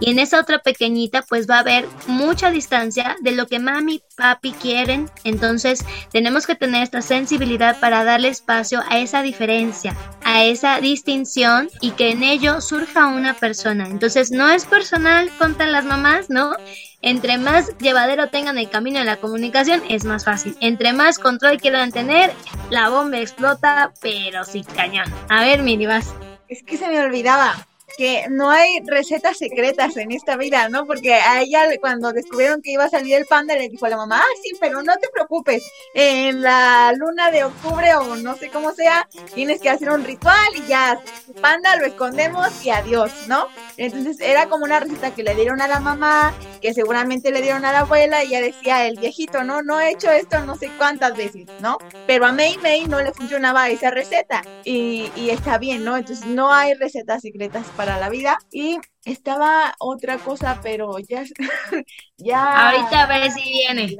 [0.00, 4.02] Y en esa otra pequeñita pues va a haber mucha distancia de lo que mami,
[4.16, 5.08] papi quieren.
[5.22, 11.70] Entonces tenemos que tener esta sensibilidad para darle espacio a esa diferencia, a esa distinción
[11.80, 13.86] y que en ello surja una persona.
[13.86, 16.54] Entonces no es personal las mamás, ¿no?
[17.00, 20.56] Entre más llevadero tengan el camino de la comunicación, es más fácil.
[20.60, 22.32] Entre más control quieran tener,
[22.70, 25.12] la bomba explota, pero sí cañón.
[25.28, 26.14] A ver, Miri, vas.
[26.48, 27.54] Es que se me olvidaba
[27.96, 30.86] que no hay recetas secretas en esta vida, ¿no?
[30.86, 33.96] Porque a ella cuando descubrieron que iba a salir el panda le dijo a la
[33.96, 35.62] mamá, ah, sí, pero no te preocupes,
[35.94, 40.48] en la luna de octubre o no sé cómo sea, tienes que hacer un ritual
[40.54, 40.98] y ya,
[41.40, 43.46] panda lo escondemos y adiós, ¿no?
[43.76, 47.64] Entonces era como una receta que le dieron a la mamá, que seguramente le dieron
[47.64, 50.70] a la abuela y ya decía el viejito, no, no he hecho esto no sé
[50.76, 51.78] cuántas veces, ¿no?
[52.06, 55.96] Pero a May May no le funcionaba esa receta y, y está bien, ¿no?
[55.96, 58.38] Entonces no hay recetas secretas para para la vida.
[58.52, 61.24] Y estaba otra cosa, pero ya.
[62.16, 63.96] ya Ahorita a ver si viene.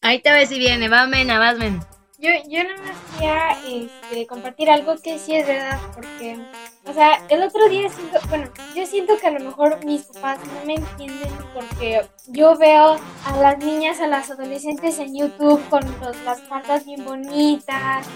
[0.00, 0.88] Ahorita a ver si viene.
[0.88, 1.84] Va, Mena, vas, Mena.
[2.18, 6.38] Yo, yo nada más quería este, compartir algo que sí es verdad, porque,
[6.84, 10.38] o sea, el otro día siento, bueno, yo siento que a lo mejor mis papás
[10.46, 15.82] no me entienden porque yo veo a las niñas, a las adolescentes en YouTube con
[16.24, 18.06] las faldas bien bonitas,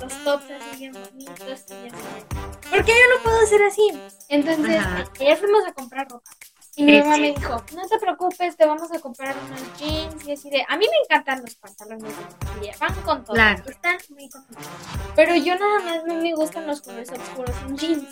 [0.00, 2.55] los tops así bien bonitos, y así.
[2.70, 3.88] ¿Por qué yo no puedo hacer así?
[4.28, 4.82] Entonces,
[5.20, 6.30] ayer fuimos a comprar ropa.
[6.78, 10.32] Y mi mamá me dijo, no te preocupes, te vamos a comprar unos jeans y
[10.32, 10.62] así de...
[10.68, 12.12] A mí me encantan los pantalones
[12.60, 14.66] de van con todo, están muy contentos.
[15.14, 18.08] Pero yo nada más no me gustan los colores oscuros en jeans.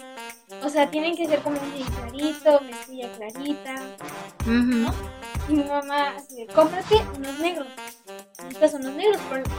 [0.63, 3.75] O sea, tienen que ser como un jean clarito, mezclilla clarita,
[4.47, 4.95] ¿no?
[5.47, 7.69] Y mi mamá así de, cómprate unos negros.
[8.45, 9.51] Necesitas unos negros porque,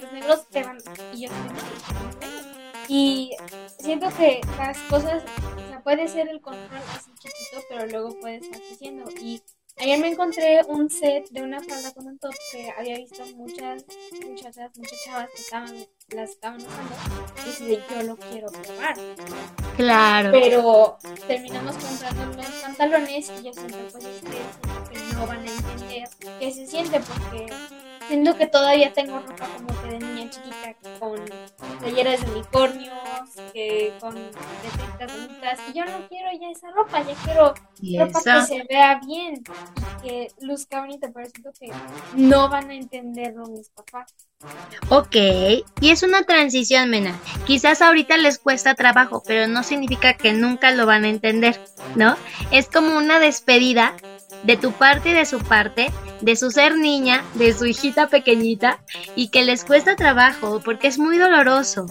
[0.00, 0.78] los negros te van...
[1.12, 3.30] Y yo también Y
[3.78, 5.22] siento que las cosas
[5.82, 9.08] puede ser el control así chiquito, pero luego puede estar creciendo.
[9.20, 9.40] Y
[9.76, 13.84] ayer me encontré un set de una falda con un top que había visto muchas
[14.24, 16.94] muchachas, muchas chavas que estaban, las estaban usando.
[17.42, 18.96] Y decidí, yo lo quiero probar.
[19.76, 20.30] Claro.
[20.32, 26.08] Pero terminamos comprando los pantalones y yo siempre pues que, que no van a entender
[26.40, 27.46] qué se siente porque
[28.08, 31.20] Siento que todavía tengo ropa como que de niña chiquita, con
[31.80, 32.92] playeras de unicornios,
[33.52, 35.60] que con letritas bonitas.
[35.68, 37.54] Y yo no quiero ya esa ropa, ya quiero
[37.98, 41.72] ropa que se vea bien y que luzca bonita, pero siento que
[42.14, 44.14] no van a entenderlo mis papás.
[44.88, 45.16] Ok,
[45.80, 47.18] y es una transición, Mena.
[47.44, 51.60] Quizás ahorita les cuesta trabajo, pero no significa que nunca lo van a entender,
[51.96, 52.16] ¿no?
[52.52, 53.96] Es como una despedida
[54.44, 58.78] de tu parte y de su parte, de su ser niña, de su hijita pequeñita,
[59.14, 61.86] y que les cuesta trabajo porque es muy doloroso.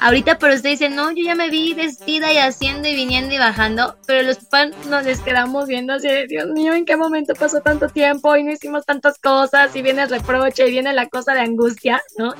[0.00, 3.38] Ahorita pero ustedes dicen, no, yo ya me vi vestida y haciendo y viniendo y
[3.38, 7.34] bajando, pero los papás nos les quedamos viendo así de, Dios mío, ¿en qué momento
[7.34, 11.08] pasó tanto tiempo y no hicimos tantas cosas y viene el reproche y viene la
[11.08, 12.34] cosa de angustia, ¿no?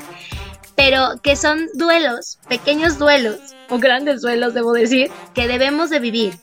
[0.77, 3.39] Pero que son duelos, pequeños duelos,
[3.69, 6.35] o grandes duelos, debo decir, que debemos de vivir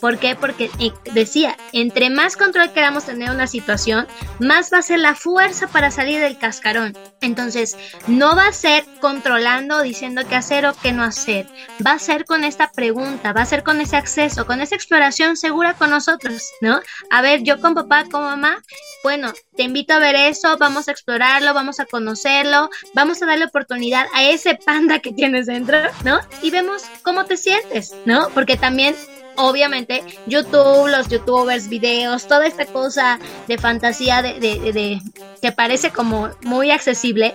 [0.00, 0.36] ¿Por qué?
[0.36, 0.70] Porque
[1.12, 4.06] decía, entre más control queramos tener una situación,
[4.38, 6.96] más va a ser la fuerza para salir del cascarón.
[7.20, 11.46] Entonces, no va a ser controlando, diciendo qué hacer o qué no hacer.
[11.84, 15.36] Va a ser con esta pregunta, va a ser con ese acceso, con esa exploración
[15.36, 16.80] segura con nosotros, ¿no?
[17.10, 18.62] A ver, yo con papá, con mamá,
[19.02, 23.46] bueno, te invito a ver eso, vamos a explorarlo, vamos a conocerlo, vamos a darle
[23.46, 26.20] oportunidad a ese panda que tienes dentro, ¿no?
[26.42, 28.28] Y vemos cómo te sientes, ¿no?
[28.30, 28.94] Porque también
[29.38, 35.00] obviamente YouTube, los youtubers, videos, toda esta cosa de fantasía de, de, de,
[35.40, 37.34] que parece como muy accesible,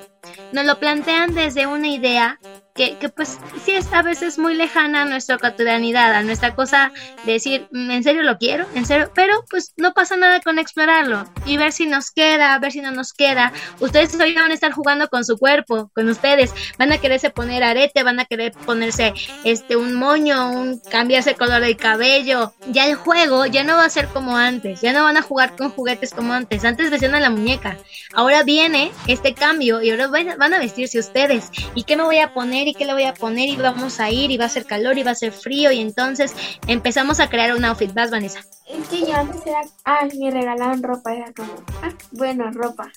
[0.52, 2.39] nos lo plantean desde una idea
[2.74, 6.92] que, pues sí es a veces muy lejana a nuestra cotidianidad, a nuestra cosa
[7.24, 10.58] de decir, mm, en serio lo quiero, en serio, pero pues no pasa nada con
[10.58, 13.54] explorarlo y ver si nos queda, ver si no nos queda.
[13.80, 17.64] Ustedes hoy van a estar jugando con su cuerpo, con ustedes, van a quererse poner
[17.64, 22.54] arete, van a querer ponerse este un moño, un cambiarse el color del cabello.
[22.70, 25.56] Ya el juego ya no va a ser como antes, ya no van a jugar
[25.56, 26.66] con juguetes como antes.
[26.66, 27.78] Antes vestían a la muñeca.
[28.16, 31.52] Ahora viene este cambio y ahora van a vestirse ustedes.
[31.76, 32.62] ¿Y qué me voy a poner?
[32.67, 34.97] Y qué le voy a poner y vamos a ir y va a ser calor
[34.97, 36.34] y va a ser frío y entonces
[36.67, 37.93] empezamos a crear un outfit.
[37.93, 38.39] Vas, Vanessa.
[38.67, 42.92] Es que yo antes era, ay, me regalaban ropa, era como, ah, bueno, ropa.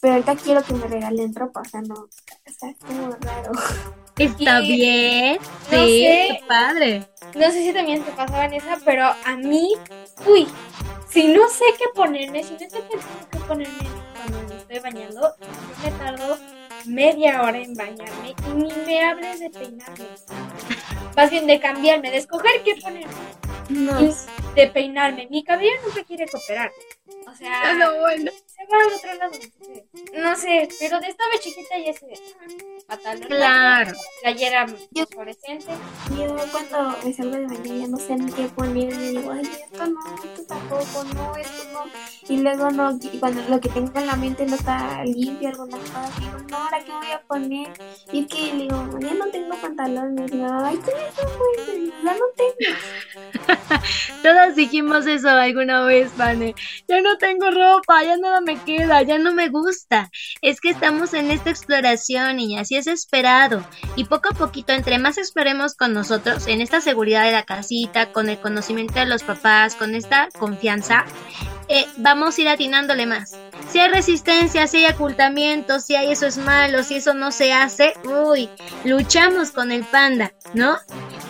[0.00, 2.08] Pero ahorita quiero que me regalen ropa, o sea, no, o
[2.58, 3.52] sea, es como raro.
[4.18, 5.38] Está bien,
[5.70, 7.06] sí, qué padre.
[7.34, 9.74] No sé si también te pasa, Vanessa, pero a mí,
[10.26, 10.46] uy,
[11.08, 13.78] si no sé qué ponerme, si no sé qué ponerme
[14.16, 16.38] cuando me estoy bañando, yo me tardo
[16.86, 20.06] media hora en bañarme y ni me hables de peinarme.
[21.16, 23.06] Más bien de cambiarme, de escoger qué poner.
[23.68, 23.92] No.
[24.54, 25.26] De peinarme.
[25.30, 26.72] Mi cabello nunca quiere cooperar.
[27.26, 28.30] O sea, No, bueno.
[28.46, 29.32] se va al otro lado.
[30.14, 32.06] No sé, pero de estaba chiquita ya se
[32.86, 33.28] pantalón.
[33.28, 33.92] Claro.
[34.22, 34.66] Playera
[35.10, 35.72] fluorescente.
[36.16, 39.42] Yo cuando me salgo de bañar ya no sé ni qué poner, me digo, ay,
[39.42, 41.84] esto no, esto tampoco, no, esto no.
[42.28, 45.78] Y luego no, y cuando lo que tengo en la mente no está limpio, alguna
[45.78, 47.68] cosa, digo, no, ahora qué voy a poner.
[48.12, 52.04] Y es que le digo, ya no tengo pantalones, y digo, ay, tú ya no,
[52.04, 52.76] ya no tengo.
[54.50, 56.54] Dijimos eso alguna vez, Vane.
[56.88, 60.10] Ya no tengo ropa, ya nada me queda, ya no me gusta.
[60.40, 63.64] Es que estamos en esta exploración, y es esperado.
[63.96, 68.12] Y poco a poquito, entre más exploremos con nosotros, en esta seguridad de la casita,
[68.12, 71.04] con el conocimiento de los papás, con esta confianza,
[71.68, 73.36] eh, vamos a ir atinándole más.
[73.68, 77.52] Si hay resistencia, si hay ocultamiento, si hay eso es malo, si eso no se
[77.52, 78.48] hace, uy,
[78.84, 80.76] luchamos con el panda, ¿no?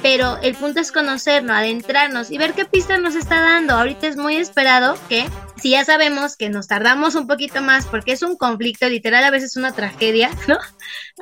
[0.03, 3.75] Pero el punto es conocernos, adentrarnos y ver qué pista nos está dando.
[3.75, 5.25] Ahorita es muy esperado que,
[5.61, 9.31] si ya sabemos que nos tardamos un poquito más porque es un conflicto, literal a
[9.31, 10.59] veces una tragedia, ¿no?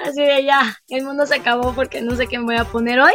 [0.02, 3.00] Así de ya, el mundo se acabó porque no sé qué me voy a poner
[3.00, 3.12] hoy.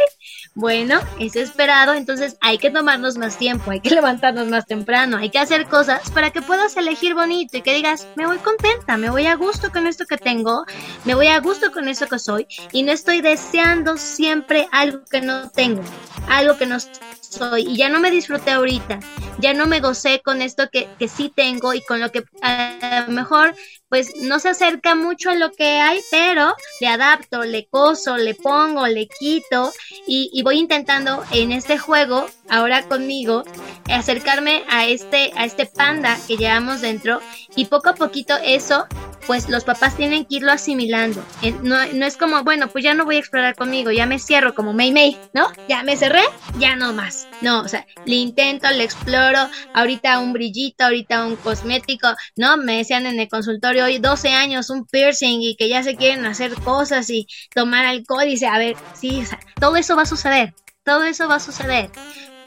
[0.56, 5.28] Bueno, es esperado, entonces hay que tomarnos más tiempo, hay que levantarnos más temprano, hay
[5.28, 9.10] que hacer cosas para que puedas elegir bonito y que digas, me voy contenta, me
[9.10, 10.64] voy a gusto con esto que tengo,
[11.04, 15.20] me voy a gusto con esto que soy y no estoy deseando siempre algo que
[15.20, 15.82] no tengo,
[16.26, 18.98] algo que no soy y ya no me disfruté ahorita,
[19.38, 23.04] ya no me gocé con esto que, que sí tengo y con lo que a
[23.06, 23.54] lo mejor
[23.88, 28.34] pues no se acerca mucho a lo que hay, pero le adapto, le coso, le
[28.34, 29.72] pongo, le quito
[30.06, 33.44] y, voy intentando en este juego, ahora conmigo,
[33.90, 37.20] acercarme a este, a este panda que llevamos dentro
[37.56, 38.86] y poco a poquito eso,
[39.26, 41.24] pues los papás tienen que irlo asimilando.
[41.62, 44.54] No, no es como, bueno, pues ya no voy a explorar conmigo, ya me cierro
[44.54, 45.48] como May May, ¿no?
[45.68, 46.22] Ya me cerré,
[46.58, 47.26] ya no más.
[47.40, 52.56] No, o sea, le intento, le exploro, ahorita un brillito, ahorita un cosmético, ¿no?
[52.56, 56.24] Me decían en el consultorio hoy 12 años, un piercing y que ya se quieren
[56.26, 59.22] hacer cosas y tomar alcohol y dice, a ver, sí,
[59.60, 60.54] todo eso va a suceder,
[60.84, 61.90] todo eso va a suceder.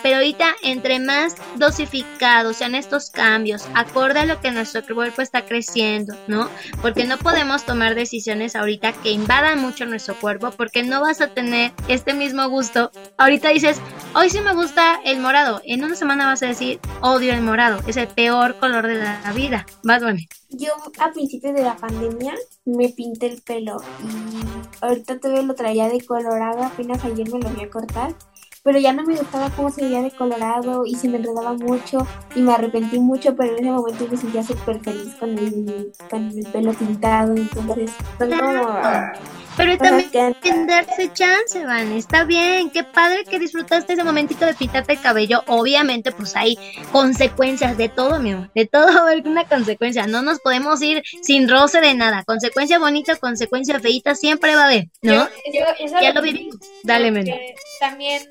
[0.02, 5.46] Pero ahorita, entre más dosificados sean estos cambios, acorde a lo que nuestro cuerpo está
[5.46, 6.50] creciendo, ¿no?
[6.82, 11.28] Porque no podemos tomar decisiones ahorita que invadan mucho nuestro cuerpo, porque no vas a
[11.28, 12.92] tener este mismo gusto.
[13.18, 13.82] Ahorita dices,
[14.16, 15.62] hoy sí me gusta el morado.
[15.66, 17.82] En una semana vas a decir, odio el morado.
[17.88, 19.66] Es el peor color de la vida.
[19.84, 20.20] Más bueno.
[20.52, 22.34] Yo a principios de la pandemia
[22.66, 27.50] me pinté el pelo y ahorita todavía lo traía de colorado, apenas ayer me lo
[27.50, 28.16] voy a cortar
[28.64, 32.06] pero ya no me gustaba cómo se veía de colorado y se me enredaba mucho
[32.36, 36.30] y me arrepentí mucho, pero en ese momento me sentía súper feliz con el, con
[36.30, 38.80] el pelo pintado, entonces son como...
[39.60, 44.94] Pero también darse chance, Van, está bien, qué padre que disfrutaste ese momentito de pintarte
[44.94, 45.44] el cabello.
[45.48, 46.58] Obviamente, pues hay
[46.94, 50.08] consecuencias de todo, mi amor, de todo va a haber una consecuencia.
[50.08, 52.24] No nos podemos ir sin roce de nada.
[52.24, 55.28] Consecuencia bonita, consecuencia feita, siempre va a haber, ¿no?
[55.54, 56.56] Yo, yo, ya lo vivimos.
[56.84, 57.26] Dale, men.
[57.82, 58.24] También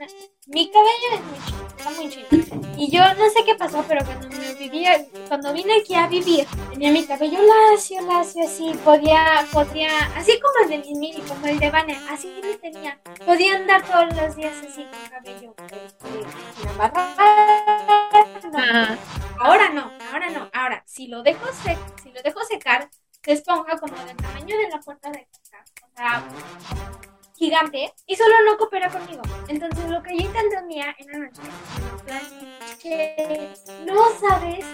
[0.49, 2.77] mi cabello es muy chino, está muy chino.
[2.79, 6.47] Y yo no sé qué pasó, pero cuando me vivía, cuando vine aquí a vivir,
[6.71, 11.59] tenía mi cabello lacio, lacio, así, podía, podía, así como el de Limini, como el
[11.59, 12.99] de Vane, así lo tenía.
[13.27, 16.27] Podía andar todos los días así con cabello, este,
[18.49, 18.99] no.
[19.41, 22.89] Ahora no, ahora no, ahora, si lo dejo sec, si lo dejo secar,
[23.23, 25.65] se esponja como del tamaño de la puerta de casa.
[25.83, 26.25] O sea,
[27.39, 29.23] gigante y solo no coopera conmigo.
[29.49, 31.43] Entonces lo que yo intenté un día en la noche,
[32.83, 33.49] que
[33.87, 34.65] no sabes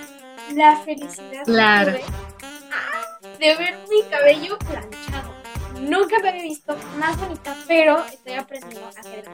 [0.55, 1.93] la felicidad claro.
[1.93, 5.35] que tuve de ver mi cabello planchado.
[5.81, 9.25] Nunca me había visto más bonita, pero estoy aprendiendo a hacer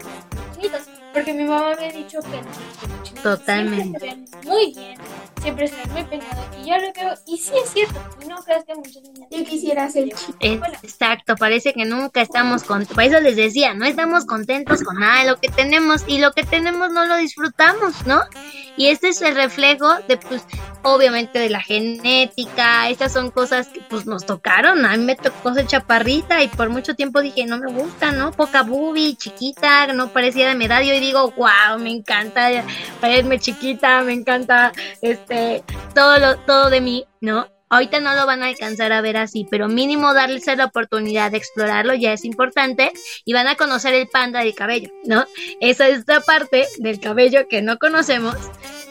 [1.13, 3.99] Porque mi mamá me ha dicho que los chinitos Totalmente.
[3.99, 4.99] siempre se ven muy bien,
[5.43, 6.45] siempre se ven muy peinados.
[6.63, 8.01] Y yo lo veo, y sí es cierto.
[8.23, 9.29] Y no creas que muchas niñas.
[9.31, 10.65] Yo quisiera ser chino.
[10.83, 12.95] Exacto, parece que nunca estamos contentos.
[12.95, 16.31] Por eso les decía, no estamos contentos con nada de lo que tenemos y lo
[16.31, 18.23] que tenemos no lo disfrutamos, ¿no?
[18.77, 20.45] Y este es el reflejo de, pues,
[20.83, 22.89] obviamente de la genética.
[22.89, 24.87] Estas son cosas que, pues, nos tocaron.
[24.87, 28.31] A mí me tocó ser chaparrita y por mucho tiempo dije, no me gusta, ¿no?
[28.31, 30.83] Poca boobie, chiquita, no parecía de mi edad.
[30.83, 32.65] Y hoy digo, wow, me encanta
[33.01, 34.73] verme chiquita, me encanta,
[35.03, 35.63] este,
[35.95, 37.49] todo lo, todo de mí, ¿no?
[37.73, 41.37] Ahorita no lo van a alcanzar a ver así, pero mínimo darles la oportunidad de
[41.37, 42.91] explorarlo ya es importante
[43.25, 45.25] y van a conocer el panda del cabello, ¿no?
[45.61, 48.35] Esa es la parte del cabello que no conocemos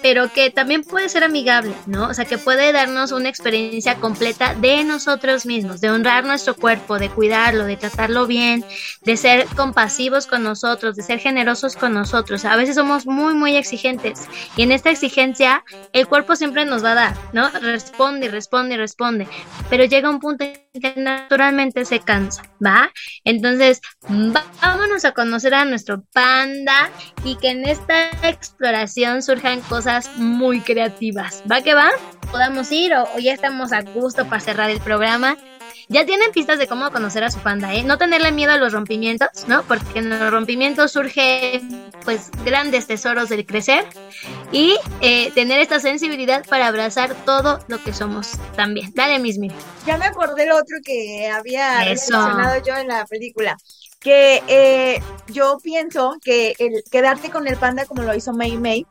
[0.01, 2.07] pero que también puede ser amigable, ¿no?
[2.07, 6.99] O sea, que puede darnos una experiencia completa de nosotros mismos, de honrar nuestro cuerpo,
[6.99, 8.63] de cuidarlo, de tratarlo bien,
[9.03, 12.45] de ser compasivos con nosotros, de ser generosos con nosotros.
[12.45, 16.91] A veces somos muy, muy exigentes y en esta exigencia el cuerpo siempre nos va
[16.91, 17.49] a dar, ¿no?
[17.49, 19.27] Responde responde responde,
[19.69, 22.91] pero llega un punto en que naturalmente se cansa, ¿va?
[23.23, 26.89] Entonces, vámonos a conocer a nuestro panda
[27.23, 31.43] y que en esta exploración surjan cosas muy creativas.
[31.51, 31.89] ¿Va que va?
[32.31, 35.37] Podamos ir o, ya estamos a gusto para cerrar el programa.
[35.91, 37.81] Ya tienen pistas de cómo conocer a su panda, ¿eh?
[37.81, 39.63] No tenerle miedo a los rompimientos, ¿no?
[39.63, 41.61] Porque en los rompimientos surge,
[42.05, 43.85] pues, grandes tesoros del crecer
[44.51, 48.91] y eh, tener esta sensibilidad para abrazar todo lo que somos también.
[48.93, 49.39] Dale, Miss
[49.87, 53.57] Ya me acordé lo otro que había mencionado yo en la película
[53.99, 58.85] que eh, yo pienso que el quedarte con el panda como lo hizo May May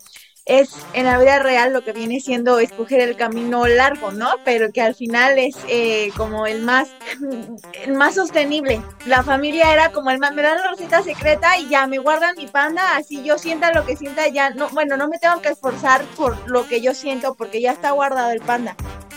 [0.48, 4.30] es en la vida real lo que viene siendo escoger el camino largo, ¿no?
[4.44, 6.88] Pero que al final es eh, como el más,
[7.94, 8.82] más sostenible.
[9.06, 12.34] La familia era como el más, me dan la receta secreta y ya me guardan
[12.36, 15.50] mi panda, así yo sienta lo que sienta, ya no, bueno, no me tengo que
[15.50, 18.74] esforzar por lo que yo siento porque ya está guardado el panda.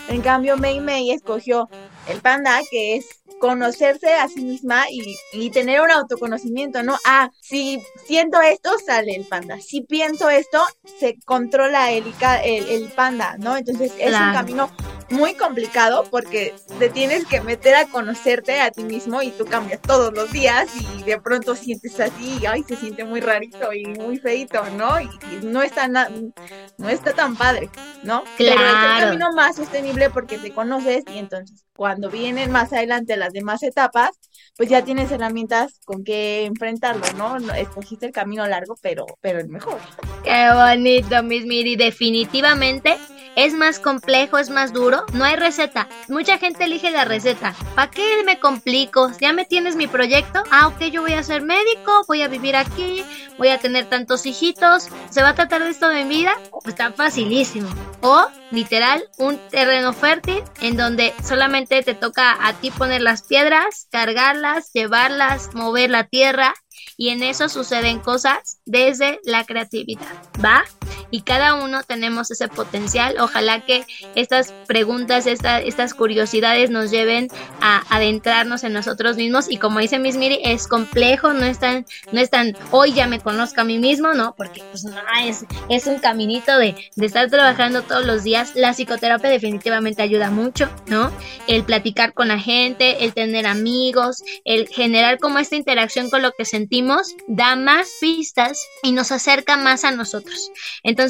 [0.08, 1.68] En cambio, Mei Mei escogió
[2.08, 3.06] el panda, que es
[3.40, 6.96] conocerse a sí misma y, tener un autoconocimiento, ¿no?
[7.04, 9.60] Ah, si siento esto, sale el panda.
[9.60, 10.62] Si pienso esto,
[11.00, 12.04] se controla el,
[12.44, 13.56] el, panda, ¿no?
[13.56, 14.70] Entonces es un camino
[15.12, 19.80] muy complicado porque te tienes que meter a conocerte a ti mismo y tú cambias
[19.80, 23.84] todos los días y de pronto sientes así y ay, se siente muy rarito y
[23.86, 25.00] muy feito, ¿no?
[25.00, 25.08] Y,
[25.42, 27.68] no está no está tan padre,
[28.02, 28.24] ¿no?
[28.36, 28.60] Claro.
[28.60, 33.16] Pero es el camino más sostenible porque te conoces y entonces cuando vienen más adelante
[33.16, 34.10] las demás etapas,
[34.56, 37.36] pues ya tienes herramientas con que enfrentarlo, ¿no?
[37.54, 39.78] Escogiste el camino largo, pero, pero el mejor.
[40.22, 41.76] Qué bonito, Miss Miri.
[41.76, 42.98] Definitivamente
[43.36, 45.04] es más complejo, es más duro.
[45.12, 45.88] No hay receta.
[46.08, 47.54] Mucha gente elige la receta.
[47.74, 49.10] ¿Para qué me complico?
[49.20, 50.42] ¿Ya me tienes mi proyecto?
[50.50, 53.04] Ah, ok, yo voy a ser médico, voy a vivir aquí,
[53.38, 54.88] voy a tener tantos hijitos.
[55.10, 56.34] ¿Se va a tratar de esto de mi vida?
[56.50, 57.68] Pues está facilísimo.
[58.00, 63.88] O, literal, un terreno fértil en donde solamente te toca a ti poner las piedras,
[63.90, 66.54] cargarlas, llevarlas, mover la tierra
[66.96, 70.06] y en eso suceden cosas desde la creatividad,
[70.44, 70.64] ¿va?
[71.12, 73.16] Y cada uno tenemos ese potencial.
[73.20, 73.84] Ojalá que
[74.14, 77.28] estas preguntas, estas curiosidades nos lleven
[77.60, 79.50] a adentrarnos en nosotros mismos.
[79.50, 83.06] Y como dice Miss Miri, es complejo, no es tan, no es tan, hoy ya
[83.06, 84.34] me conozco a mí mismo, ¿no?
[84.34, 84.86] Porque pues
[85.22, 88.52] es, es un caminito de, de estar trabajando todos los días.
[88.54, 91.12] La psicoterapia definitivamente ayuda mucho, ¿no?
[91.46, 96.32] El platicar con la gente, el tener amigos, el generar como esta interacción con lo
[96.32, 100.50] que sentimos da más pistas y nos acerca más a nosotros.
[100.82, 101.01] Entonces,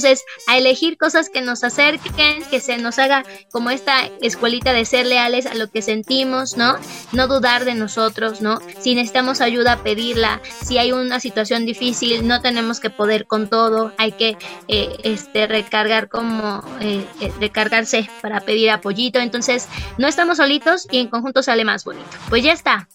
[0.46, 5.06] a elegir cosas que nos acerquen, que se nos haga como esta escuelita de ser
[5.06, 6.76] leales a lo que sentimos, ¿no?
[7.12, 8.58] No dudar de nosotros, ¿no?
[8.80, 10.40] Si necesitamos ayuda, pedirla.
[10.62, 13.92] Si hay una situación difícil, no tenemos que poder con todo.
[13.98, 14.36] Hay que
[14.68, 19.18] eh, este, recargar como, eh, eh, recargarse para pedir apoyito.
[19.18, 19.68] Entonces,
[19.98, 22.08] no estamos solitos y en conjunto sale más bonito.
[22.28, 22.88] Pues ya está.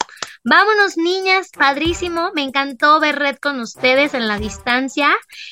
[0.49, 2.31] Vámonos, niñas, padrísimo.
[2.33, 5.09] Me encantó ver Red con ustedes en la distancia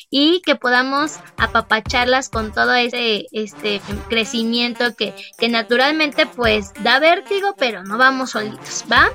[0.10, 7.56] y que podamos apapacharlas con todo ese este crecimiento que, que naturalmente pues da vértigo,
[7.58, 9.12] pero no vamos solitos, ¿va?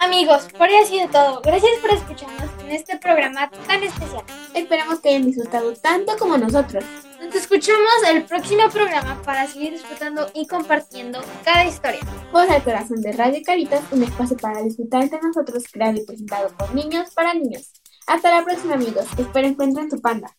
[0.00, 1.40] Amigos, por hoy ha sido todo.
[1.40, 4.24] Gracias por escucharnos en este programa tan especial.
[4.54, 6.82] Esperamos que hayan disfrutado tanto como nosotros.
[7.30, 12.00] Nos escuchamos el próximo programa para seguir disfrutando y compartiendo cada historia.
[12.32, 16.48] Voz al corazón de Radio Caritas, un espacio para disfrutar entre nosotros, creado y presentado
[16.56, 17.70] por niños para niños.
[18.08, 20.34] Hasta la próxima amigos, espero encuentren tu panda.